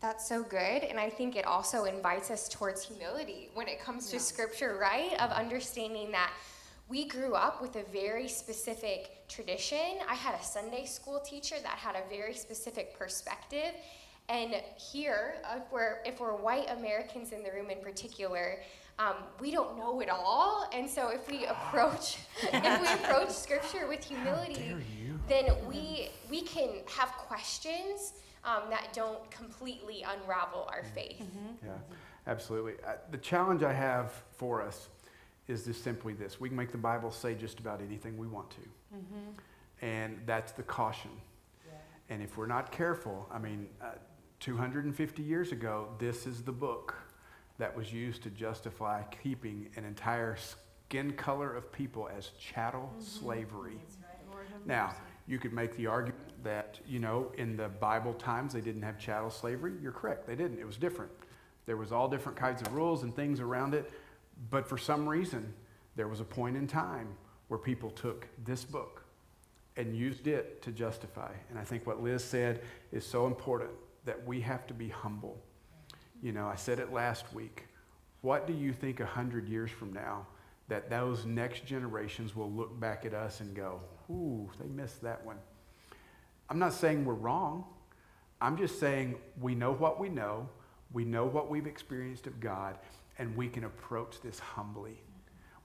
[0.02, 0.84] That's so good.
[0.84, 4.22] And I think it also invites us towards humility when it comes to yeah.
[4.22, 5.13] scripture, right?
[5.19, 6.32] Of understanding that
[6.88, 10.00] we grew up with a very specific tradition.
[10.08, 13.74] I had a Sunday school teacher that had a very specific perspective.
[14.29, 18.59] And here, if we're, if we're white Americans in the room in particular,
[18.99, 20.69] um, we don't know it all.
[20.71, 24.75] And so if we approach, if we approach scripture with humility,
[25.27, 28.13] then we, we can have questions
[28.43, 30.93] um, that don't completely unravel our mm-hmm.
[30.93, 31.21] faith.
[31.21, 31.67] Mm-hmm.
[31.67, 31.71] Yeah,
[32.27, 32.73] absolutely.
[32.85, 34.89] Uh, the challenge I have for us
[35.47, 38.49] is just simply this we can make the Bible say just about anything we want
[38.51, 38.95] to.
[38.95, 39.85] Mm-hmm.
[39.85, 41.11] And that's the caution.
[41.65, 41.73] Yeah.
[42.09, 43.91] And if we're not careful, I mean, uh,
[44.39, 46.95] 250 years ago, this is the book
[47.58, 53.02] that was used to justify keeping an entire skin color of people as chattel mm-hmm.
[53.02, 53.80] slavery.
[54.32, 54.65] Right.
[54.65, 54.95] Now,
[55.28, 58.97] you could make the argument that, you know, in the Bible times they didn't have
[58.97, 59.73] chattel slavery.
[59.82, 60.60] You're correct, they didn't.
[60.60, 61.12] It was different.
[61.65, 63.91] There was all different kinds of rules and things around it.
[64.49, 65.54] But for some reason,
[65.97, 67.10] there was a point in time
[67.49, 69.04] where people took this book
[69.75, 71.32] and used it to justify.
[71.49, 73.69] And I think what Liz said is so important
[74.05, 75.41] that we have to be humble.
[76.21, 77.65] You know, I said it last week.
[78.21, 80.27] What do you think a hundred years from now
[80.67, 85.25] that those next generations will look back at us and go, ooh, they missed that
[85.25, 85.38] one.
[86.49, 87.65] I'm not saying we're wrong.
[88.41, 90.47] I'm just saying we know what we know,
[90.93, 92.77] we know what we've experienced of God,
[93.17, 95.01] and we can approach this humbly.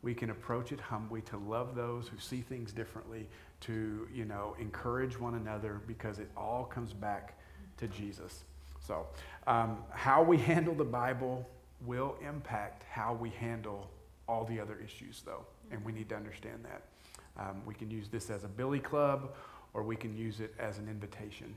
[0.02, 3.28] We can approach it humbly to love those who see things differently,
[3.60, 7.38] to, you know, encourage one another because it all comes back
[7.78, 8.44] to Jesus.
[8.86, 9.06] So,
[9.46, 11.48] um, how we handle the Bible
[11.84, 13.90] will impact how we handle
[14.28, 16.82] all the other issues, though, and we need to understand that.
[17.36, 19.34] Um, we can use this as a billy club,
[19.72, 21.54] or we can use it as an invitation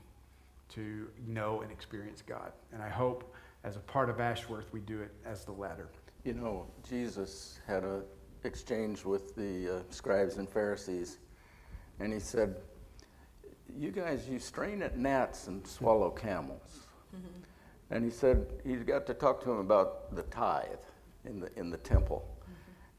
[0.69, 2.51] to know and experience God.
[2.73, 5.89] And I hope as a part of Ashworth, we do it as the latter.
[6.23, 8.03] You know, Jesus had an
[8.43, 11.17] exchange with the uh, scribes and Pharisees,
[11.99, 12.55] and he said,
[13.75, 16.85] You guys, you strain at gnats and swallow camels.
[17.15, 17.27] Mm-hmm.
[17.91, 20.65] And he said, he got to talk to him about the tithe
[21.25, 22.27] in the, in the temple.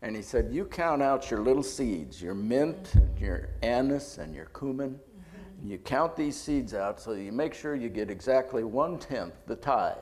[0.02, 4.34] And he said, You count out your little seeds, your mint, and your anise, and
[4.34, 4.90] your cumin.
[4.90, 5.70] Mm-hmm.
[5.70, 9.56] You count these seeds out so you make sure you get exactly one tenth the
[9.56, 9.96] tithe.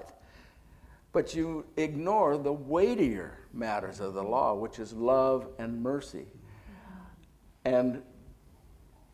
[1.12, 6.26] But you ignore the weightier matters of the law, which is love and mercy.
[7.64, 7.74] Mm-hmm.
[7.74, 8.02] And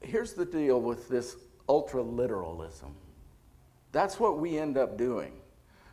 [0.04, 1.36] here's the deal with this
[1.68, 2.94] ultra literalism
[3.92, 5.32] that's what we end up doing.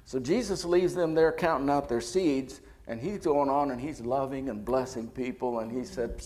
[0.05, 3.99] So Jesus leaves them there counting out their seeds and he's going on and he's
[4.01, 5.59] loving and blessing people.
[5.59, 6.23] And he said,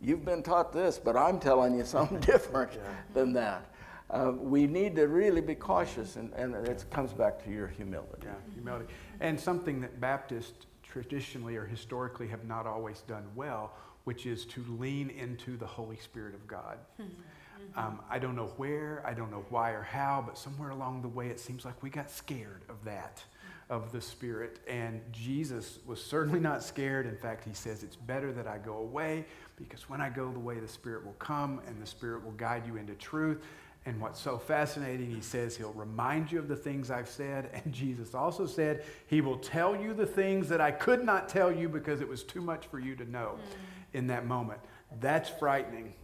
[0.00, 2.72] You've been taught this, but I'm telling you something different
[3.14, 3.72] than that.
[4.10, 8.24] Uh, we need to really be cautious, and, and it comes back to your humility.
[8.24, 8.92] Yeah, humility.
[9.20, 13.72] And something that Baptists traditionally or historically have not always done well,
[14.04, 16.78] which is to lean into the Holy Spirit of God.
[17.00, 17.78] Mm-hmm.
[17.78, 21.08] Um, I don't know where, I don't know why or how, but somewhere along the
[21.08, 23.22] way it seems like we got scared of that
[23.70, 24.58] of the Spirit.
[24.68, 27.06] And Jesus was certainly not scared.
[27.06, 29.24] In fact, he says, It's better that I go away
[29.56, 32.66] because when I go the way, the Spirit will come and the Spirit will guide
[32.66, 33.42] you into truth.
[33.84, 37.50] And what's so fascinating, he says he'll remind you of the things I've said.
[37.64, 41.50] And Jesus also said he will tell you the things that I could not tell
[41.50, 43.56] you because it was too much for you to know mm.
[43.94, 44.60] In that moment.
[45.00, 45.94] That's frightening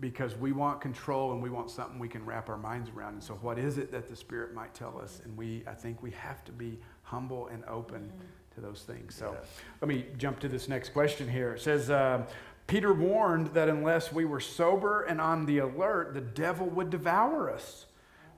[0.00, 3.14] because we want control and we want something we can wrap our minds around.
[3.14, 5.20] And so, what is it that the Spirit might tell us?
[5.24, 8.54] And we, I think, we have to be humble and open mm-hmm.
[8.54, 9.14] to those things.
[9.14, 9.50] So, yes.
[9.80, 11.54] let me jump to this next question here.
[11.54, 11.90] It says.
[11.90, 12.26] Uh,
[12.66, 17.48] Peter warned that unless we were sober and on the alert, the devil would devour
[17.48, 17.86] us.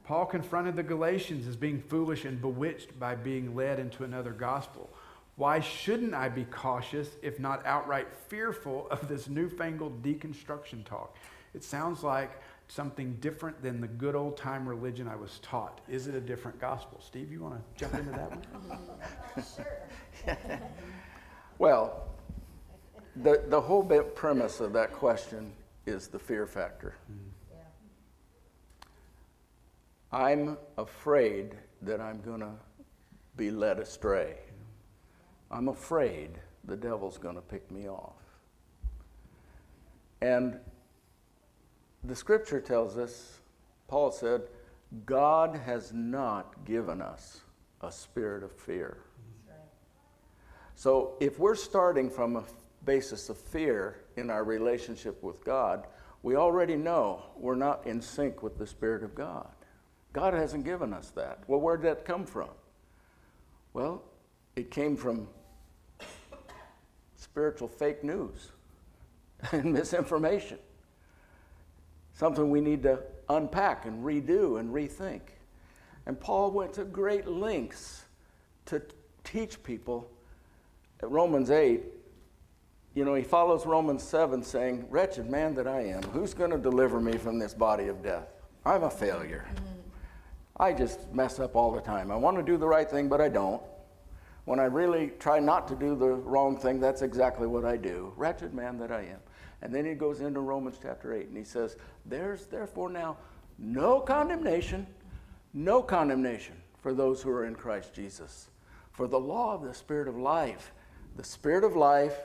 [0.05, 4.91] Paul confronted the Galatians as being foolish and bewitched by being led into another gospel.
[5.39, 11.15] Why shouldn't I be cautious, if not outright fearful, of this newfangled deconstruction talk?
[11.55, 15.81] It sounds like something different than the good old time religion I was taught.
[15.89, 17.01] Is it a different gospel?
[17.01, 19.45] Steve, you want to jump into that one?
[20.27, 20.59] sure.
[21.59, 22.09] well,
[23.15, 25.53] the, the whole bit premise of that question
[25.87, 26.97] is the fear factor.
[27.13, 27.29] Mm-hmm.
[30.11, 32.55] I'm afraid that I'm going to
[33.37, 34.35] be led astray.
[35.51, 36.31] I'm afraid
[36.65, 38.15] the devil's going to pick me off.
[40.21, 40.59] And
[42.05, 43.41] the scripture tells us,
[43.87, 44.43] Paul said,
[45.07, 47.41] God has not given us
[47.81, 48.99] a spirit of fear.
[50.75, 52.45] So if we're starting from a
[52.85, 55.87] basis of fear in our relationship with God,
[56.23, 59.49] we already know we're not in sync with the Spirit of God.
[60.13, 61.41] God hasn't given us that.
[61.47, 62.51] Well, where'd that come from?
[63.73, 64.03] Well,
[64.57, 65.29] it came from
[67.39, 68.51] spiritual fake news
[69.53, 70.59] and misinformation.
[72.13, 75.21] Something we need to unpack and redo and rethink.
[76.07, 78.03] And Paul went to great lengths
[78.67, 78.83] to
[79.23, 80.11] teach people
[81.01, 81.85] at Romans 8.
[82.97, 86.59] You know, he follows Romans 7 saying, Wretched man that I am, who's going to
[86.59, 88.27] deliver me from this body of death?
[88.67, 89.47] I'm a failure.
[89.49, 90.61] Mm-hmm.
[90.61, 92.11] I just mess up all the time.
[92.11, 93.63] I want to do the right thing, but I don't.
[94.49, 98.15] When I really try not to do the wrong thing, that's exactly what I do.
[98.17, 99.21] Wretched man that I am.
[99.61, 101.77] And then he goes into Romans chapter 8 and he says,
[102.07, 103.19] There's therefore now
[103.59, 104.87] no condemnation,
[105.53, 108.49] no condemnation for those who are in Christ Jesus.
[108.91, 110.73] For the law of the Spirit of life,
[111.17, 112.17] the Spirit of life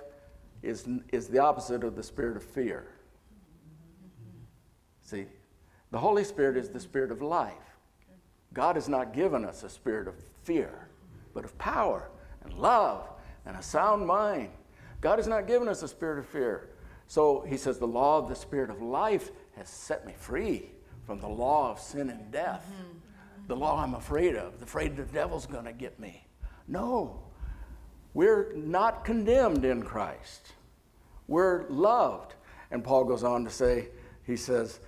[0.61, 2.88] is, is the opposite of the Spirit of fear.
[5.01, 5.26] See,
[5.91, 7.76] the Holy Spirit is the Spirit of life.
[8.53, 10.88] God has not given us a spirit of fear,
[11.34, 12.09] but of power
[12.43, 13.07] and love
[13.45, 14.49] and a sound mind.
[15.01, 16.69] God has not given us a spirit of fear.
[17.07, 20.71] So he says, The law of the spirit of life has set me free
[21.05, 22.65] from the law of sin and death.
[22.71, 23.47] Mm-hmm.
[23.47, 26.25] The law I'm afraid of, the afraid the devil's going to get me.
[26.67, 27.19] No,
[28.13, 30.53] we're not condemned in Christ.
[31.27, 32.35] We're loved.
[32.71, 33.89] And Paul goes on to say,
[34.25, 34.79] he says,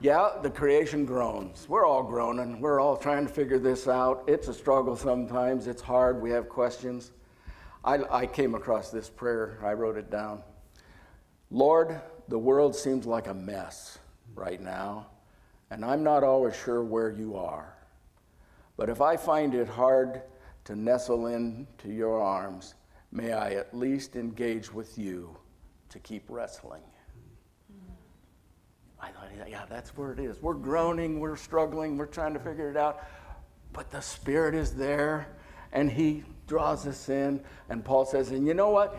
[0.00, 1.66] yeah, the creation groans.
[1.68, 2.60] We're all groaning.
[2.60, 4.24] We're all trying to figure this out.
[4.26, 5.66] It's a struggle sometimes.
[5.66, 6.20] It's hard.
[6.20, 7.12] We have questions.
[7.82, 9.58] I, I came across this prayer.
[9.64, 10.42] I wrote it down.
[11.50, 13.98] Lord, the world seems like a mess
[14.34, 15.06] right now,
[15.70, 17.72] and I'm not always sure where you are.
[18.76, 20.22] But if I find it hard
[20.64, 22.74] to nestle into your arms,
[23.12, 25.36] may I at least engage with you
[25.88, 26.82] to keep wrestling.
[29.00, 30.40] I thought, yeah, that's where it is.
[30.40, 33.04] We're groaning, we're struggling, we're trying to figure it out.
[33.72, 35.28] But the Spirit is there,
[35.72, 37.40] and He draws us in.
[37.68, 38.98] And Paul says, and you know what?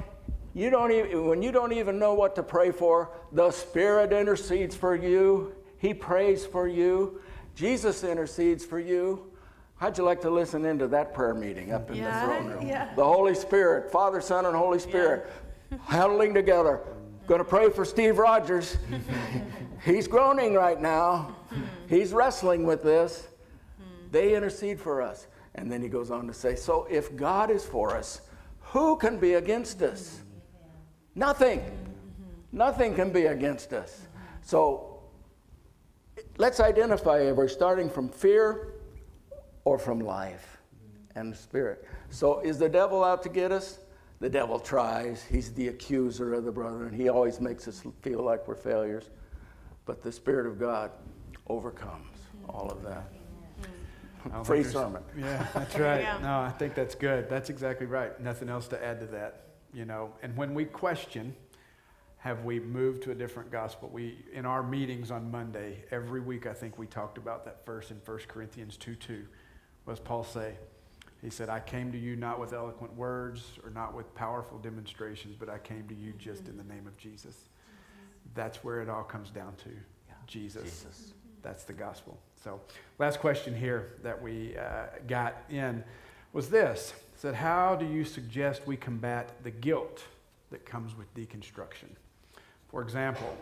[0.54, 4.76] You don't even, when you don't even know what to pray for, the Spirit intercedes
[4.76, 5.54] for you.
[5.78, 7.22] He prays for you.
[7.56, 9.32] Jesus intercedes for you.
[9.78, 12.68] How'd you like to listen into that prayer meeting up in yeah, the throne room?
[12.68, 12.94] Yeah.
[12.96, 15.30] The Holy Spirit, Father, Son, and Holy Spirit,
[15.72, 15.78] yeah.
[15.84, 16.82] huddling together.
[17.28, 18.78] Going to pray for Steve Rogers.
[19.84, 21.36] He's groaning right now.
[21.88, 23.28] He's wrestling with this.
[24.12, 25.28] They intercede for us.
[25.56, 28.22] And then he goes on to say, So if God is for us,
[28.60, 30.22] who can be against us?
[31.16, 31.64] Nothing.
[32.52, 34.08] Nothing can be against us.
[34.42, 35.00] So
[36.38, 38.74] let's identify if we're starting from fear
[39.66, 40.58] or from life
[41.16, 41.86] and spirit.
[42.10, 43.80] So is the devil out to get us?
[44.20, 45.24] The devil tries.
[45.24, 46.94] He's the accuser of the brethren.
[46.94, 49.10] He always makes us feel like we're failures.
[49.88, 50.92] But the Spirit of God
[51.48, 52.18] overcomes
[52.48, 54.46] all of that.
[54.46, 55.02] Free sermon.
[55.18, 56.02] Yeah, that's right.
[56.02, 56.20] yeah.
[56.22, 57.30] No, I think that's good.
[57.30, 58.20] That's exactly right.
[58.22, 59.46] Nothing else to add to that.
[59.74, 61.34] You know, and when we question,
[62.18, 63.90] have we moved to a different gospel?
[63.92, 67.90] We in our meetings on Monday every week, I think we talked about that verse
[67.90, 69.26] in 1 Corinthians 2 2.
[69.86, 70.56] What does Paul say?
[71.22, 75.36] He said, I came to you not with eloquent words or not with powerful demonstrations,
[75.40, 77.48] but I came to you just in the name of Jesus.
[78.38, 80.14] That's where it all comes down to yeah.
[80.28, 80.64] Jesus.
[80.64, 81.14] Jesus.
[81.42, 82.18] That's the gospel.
[82.36, 82.62] So,
[83.00, 85.84] last question here that we uh, got in
[86.34, 90.04] was this it said, How do you suggest we combat the guilt
[90.52, 91.90] that comes with deconstruction?
[92.70, 93.36] For example,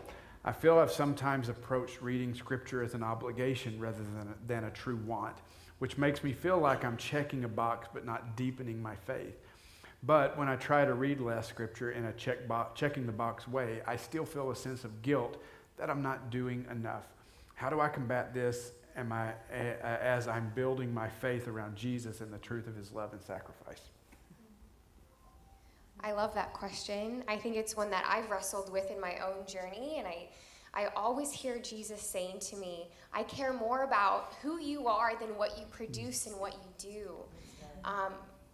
[0.44, 4.70] I feel I've sometimes approached reading scripture as an obligation rather than a, than a
[4.70, 5.36] true want,
[5.78, 9.36] which makes me feel like I'm checking a box but not deepening my faith.
[10.06, 13.48] But when I try to read less scripture in a check box, checking the box
[13.48, 15.42] way, I still feel a sense of guilt
[15.76, 17.04] that I'm not doing enough.
[17.54, 22.32] How do I combat this am I, as I'm building my faith around Jesus and
[22.32, 23.80] the truth of his love and sacrifice?
[26.00, 27.24] I love that question.
[27.26, 30.28] I think it's one that I've wrestled with in my own journey, and I,
[30.72, 35.30] I always hear Jesus saying to me, I care more about who you are than
[35.30, 37.10] what you produce and what you do.
[37.84, 38.12] Um,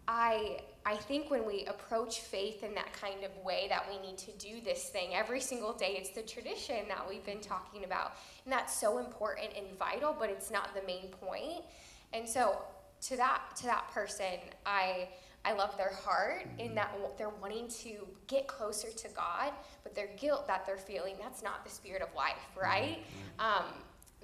[0.08, 4.18] I, I think when we approach faith in that kind of way, that we need
[4.18, 5.96] to do this thing every single day.
[5.98, 8.16] It's the tradition that we've been talking about.
[8.44, 11.64] And that's so important and vital, but it's not the main point.
[12.12, 12.58] And so
[13.02, 15.08] to that to that person, I
[15.44, 19.52] I love their heart in that they're wanting to get closer to God,
[19.82, 22.98] but their guilt that they're feeling, that's not the spirit of life, right?
[23.40, 23.64] Um,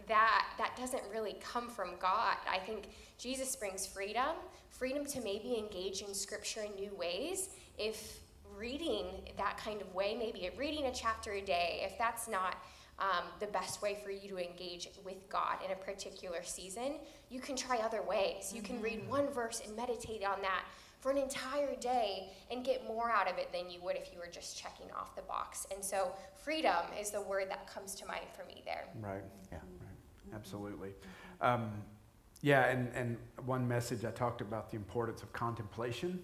[0.07, 2.37] that that doesn't really come from God.
[2.49, 2.89] I think
[3.19, 4.37] Jesus brings freedom,
[4.79, 7.51] freedom to maybe engage in scripture in new ways.
[7.77, 8.21] If
[8.57, 9.07] reading
[9.37, 12.57] that kind of way, maybe reading a chapter a day, if that's not
[13.01, 16.95] um, the best way for you to engage with God in a particular season,
[17.29, 18.53] you can try other ways.
[18.55, 20.63] You can read one verse and meditate on that
[21.01, 24.19] for an entire day and get more out of it than you would if you
[24.19, 25.67] were just checking off the box.
[25.73, 26.11] And so,
[26.43, 28.85] freedom is the word that comes to mind for me there.
[29.01, 29.23] Right,
[29.53, 30.35] yeah, right.
[30.35, 30.91] Absolutely.
[31.41, 31.71] Um,
[32.43, 33.17] yeah, and, and
[33.47, 36.23] one message I talked about the importance of contemplation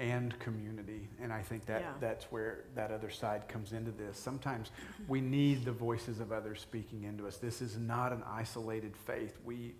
[0.00, 1.08] and community.
[1.22, 1.92] And I think that Yeah.
[2.00, 4.18] that's where that other side comes into this.
[4.18, 4.72] Sometimes
[5.06, 7.36] we need the voices of others speaking into us.
[7.36, 9.38] This is not an isolated faith.
[9.44, 9.74] We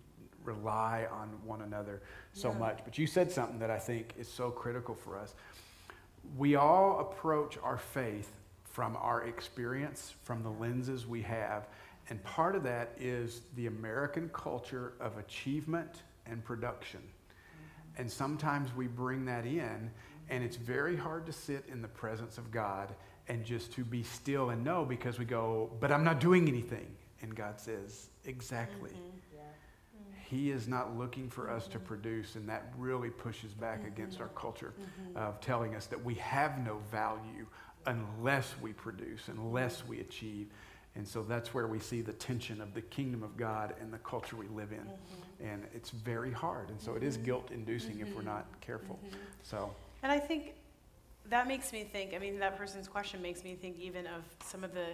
[0.45, 2.01] rely on one another
[2.33, 2.59] so Yeah.
[2.59, 2.81] much.
[2.85, 5.35] But you said something that I think is so critical for us.
[6.37, 8.31] We all approach our faith
[8.65, 11.67] from our experience, from the lenses we have.
[12.11, 17.01] And part of that is the American culture of achievement and production.
[17.01, 18.01] Mm-hmm.
[18.03, 19.91] And sometimes we bring that in,
[20.29, 22.95] and it's very hard to sit in the presence of God
[23.29, 26.87] and just to be still and know because we go, but I'm not doing anything.
[27.23, 28.91] And God says, exactly.
[28.91, 29.11] Mm-hmm.
[30.27, 31.87] He is not looking for us to mm-hmm.
[31.87, 34.75] produce, and that really pushes back against our culture
[35.15, 37.47] of telling us that we have no value
[37.87, 40.49] unless we produce, unless we achieve.
[40.97, 43.99] And so that's where we see the tension of the kingdom of God and the
[43.99, 44.79] culture we live in.
[44.79, 45.47] Mm-hmm.
[45.47, 46.69] And it's very hard.
[46.71, 47.27] And so it is mm-hmm.
[47.27, 48.29] guilt inducing if we're mm-hmm.
[48.29, 48.99] not careful.
[49.43, 50.55] So, And I think
[51.31, 54.63] that makes me think, I mean, that person's question makes me think even of some
[54.63, 54.87] of the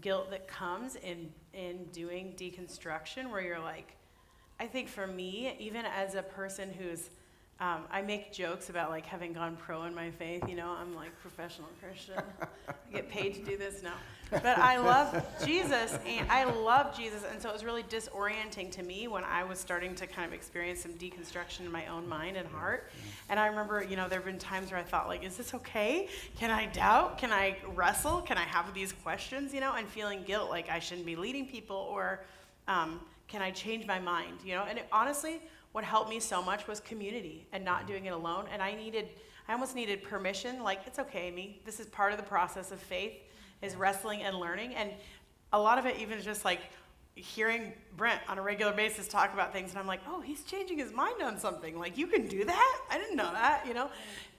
[0.00, 3.96] guilt that comes in, in doing deconstruction, where you're like,
[4.58, 7.10] I think for me, even as a person who's,
[7.60, 10.94] um, I make jokes about like having gone pro in my faith, you know, I'm
[10.96, 12.14] like professional Christian.
[12.68, 13.94] I get paid to do this now.
[14.30, 17.22] But I love Jesus and I love Jesus.
[17.30, 20.32] And so it was really disorienting to me when I was starting to kind of
[20.32, 22.90] experience some deconstruction in my own mind and heart.
[23.28, 25.54] And I remember, you know, there have been times where I thought, like, is this
[25.54, 26.08] okay?
[26.36, 27.18] Can I doubt?
[27.18, 28.20] Can I wrestle?
[28.22, 31.46] Can I have these questions, you know, and feeling guilt like I shouldn't be leading
[31.46, 32.24] people or
[32.66, 34.64] um, can I change my mind, you know?
[34.68, 35.40] And it, honestly,
[35.74, 37.88] what helped me so much was community and not mm-hmm.
[37.88, 38.46] doing it alone.
[38.52, 39.08] And I needed,
[39.48, 40.62] I almost needed permission.
[40.62, 41.60] Like, it's okay, me.
[41.64, 43.14] This is part of the process of faith,
[43.60, 44.76] is wrestling and learning.
[44.76, 44.92] And
[45.52, 46.60] a lot of it even is just like
[47.16, 50.78] hearing Brent on a regular basis talk about things, and I'm like, oh, he's changing
[50.78, 51.76] his mind on something.
[51.76, 52.80] Like, you can do that?
[52.88, 53.90] I didn't know that, you know?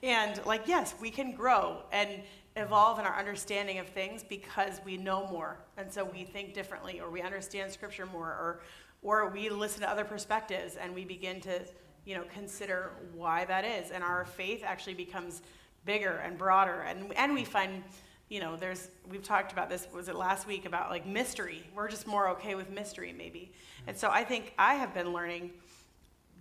[0.02, 2.22] And like, yes, we can grow and
[2.56, 5.58] evolve in our understanding of things because we know more.
[5.76, 8.60] And so we think differently, or we understand scripture more, or
[9.02, 11.60] or we listen to other perspectives and we begin to,
[12.04, 13.90] you know, consider why that is.
[13.90, 15.42] And our faith actually becomes
[15.84, 16.82] bigger and broader.
[16.82, 17.82] And and we find
[18.28, 21.62] you know, there's, we've talked about this, was it last week, about like mystery.
[21.74, 23.52] We're just more okay with mystery, maybe.
[23.86, 25.52] And so I think I have been learning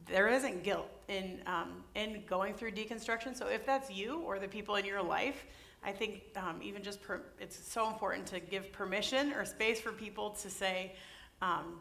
[0.08, 3.36] there isn't guilt in, um, in going through deconstruction.
[3.36, 5.46] So if that's you or the people in your life,
[5.84, 9.92] I think um, even just per, it's so important to give permission or space for
[9.92, 10.96] people to say,
[11.42, 11.80] um,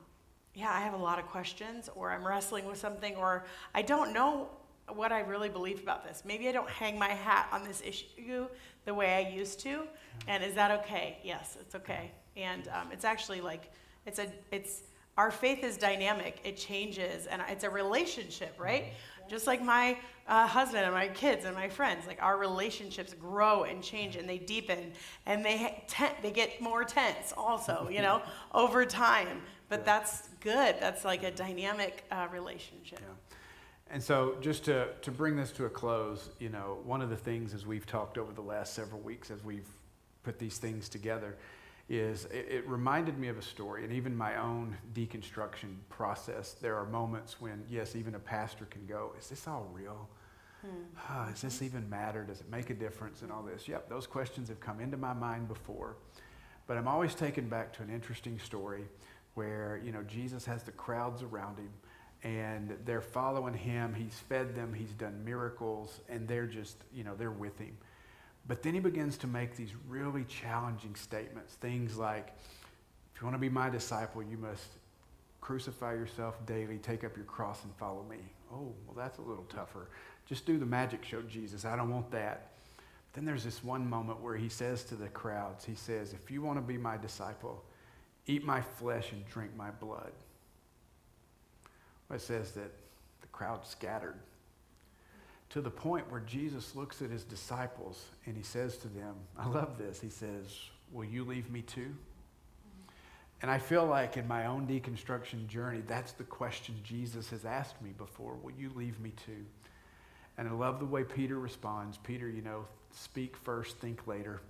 [0.55, 3.45] yeah, I have a lot of questions, or I'm wrestling with something, or
[3.75, 4.49] I don't know
[4.93, 6.23] what I really believe about this.
[6.25, 8.47] Maybe I don't hang my hat on this issue
[8.85, 9.85] the way I used to.
[10.29, 11.19] And is that okay?
[11.25, 12.11] Yes, it's okay.
[12.37, 13.73] And um, it's actually like,
[14.07, 14.83] it's a, it's,
[15.17, 16.41] our faith is dynamic.
[16.45, 18.93] It changes, and it's a relationship, right?
[19.29, 19.97] Just like my
[20.27, 24.29] uh, husband and my kids and my friends, like our relationships grow and change and
[24.29, 24.93] they deepen,
[25.27, 29.41] and they te- they get more tense also, you know, over time.
[29.75, 30.77] But that's good.
[30.79, 33.01] That's like a dynamic uh, relationship.
[33.03, 33.37] Yeah.
[33.91, 37.17] And so, just to, to bring this to a close, you know, one of the
[37.17, 39.67] things as we've talked over the last several weeks as we've
[40.23, 41.37] put these things together
[41.89, 46.53] is it, it reminded me of a story, and even my own deconstruction process.
[46.53, 50.09] There are moments when, yes, even a pastor can go, Is this all real?
[51.09, 52.23] Ah, does this even matter?
[52.23, 53.23] Does it make a difference?
[53.23, 53.67] And all this.
[53.67, 55.97] Yep, those questions have come into my mind before.
[56.69, 58.85] But I'm always taken back to an interesting story
[59.35, 61.71] where, you know, Jesus has the crowds around him
[62.23, 63.95] and they're following him.
[63.95, 67.77] He's fed them, he's done miracles, and they're just, you know, they're with him.
[68.47, 71.55] But then he begins to make these really challenging statements.
[71.55, 72.33] Things like,
[73.15, 74.67] if you want to be my disciple, you must
[75.41, 78.19] crucify yourself daily, take up your cross, and follow me.
[78.53, 79.89] Oh, well, that's a little tougher.
[80.27, 81.65] Just do the magic show, Jesus.
[81.65, 82.53] I don't want that.
[83.13, 86.43] Then there's this one moment where he says to the crowds, he says, If you
[86.43, 87.63] want to be my disciple,
[88.27, 90.13] eat my flesh and drink my blood.
[92.13, 92.71] It says that
[93.21, 94.15] the crowd scattered
[95.51, 99.49] to the point where Jesus looks at his disciples and he says to them, I
[99.49, 100.01] love this.
[100.01, 100.59] He says,
[100.93, 101.95] Will you leave me too?
[103.43, 107.81] And I feel like in my own deconstruction journey, that's the question Jesus has asked
[107.83, 109.45] me before Will you leave me too?
[110.39, 111.99] And I love the way Peter responds.
[111.99, 114.41] Peter, you know, speak first, think later.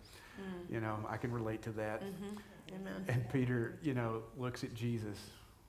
[0.41, 0.75] Mm.
[0.75, 2.03] You know, I can relate to that.
[2.03, 2.37] Mm-hmm.
[2.69, 3.05] Amen.
[3.09, 5.19] And Peter, you know, looks at Jesus.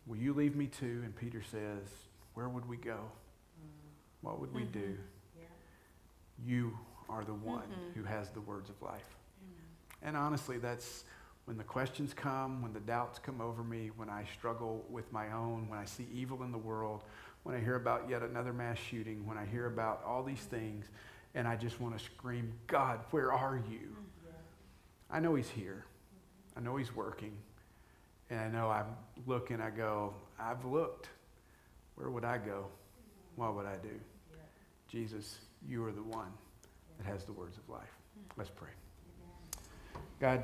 [0.07, 1.01] Will you leave me too?
[1.03, 1.87] And Peter says,
[2.33, 2.99] Where would we go?
[4.21, 4.71] What would we Mhm.
[4.73, 4.97] do?
[6.43, 6.77] You
[7.07, 7.93] are the one Mhm.
[7.93, 9.15] who has the words of life.
[9.41, 9.65] Amen.
[10.01, 11.05] And honestly, that's
[11.45, 15.31] when the questions come, when the doubts come over me, when I struggle with my
[15.31, 17.05] own, when I see evil in the world,
[17.43, 20.89] when I hear about yet another mass shooting, when I hear about all these things,
[21.35, 23.95] and I just want to scream, God, where are you?
[25.09, 25.85] I know He's here.
[26.57, 27.33] I know He's working.
[28.29, 28.87] And I know I'm
[29.27, 31.09] looking, I go, I've looked.
[31.95, 32.65] Where would I go?
[33.35, 33.99] What would I do?
[34.87, 36.31] Jesus, you are the one
[36.97, 37.91] that has the words of life.
[38.37, 38.69] Let's pray.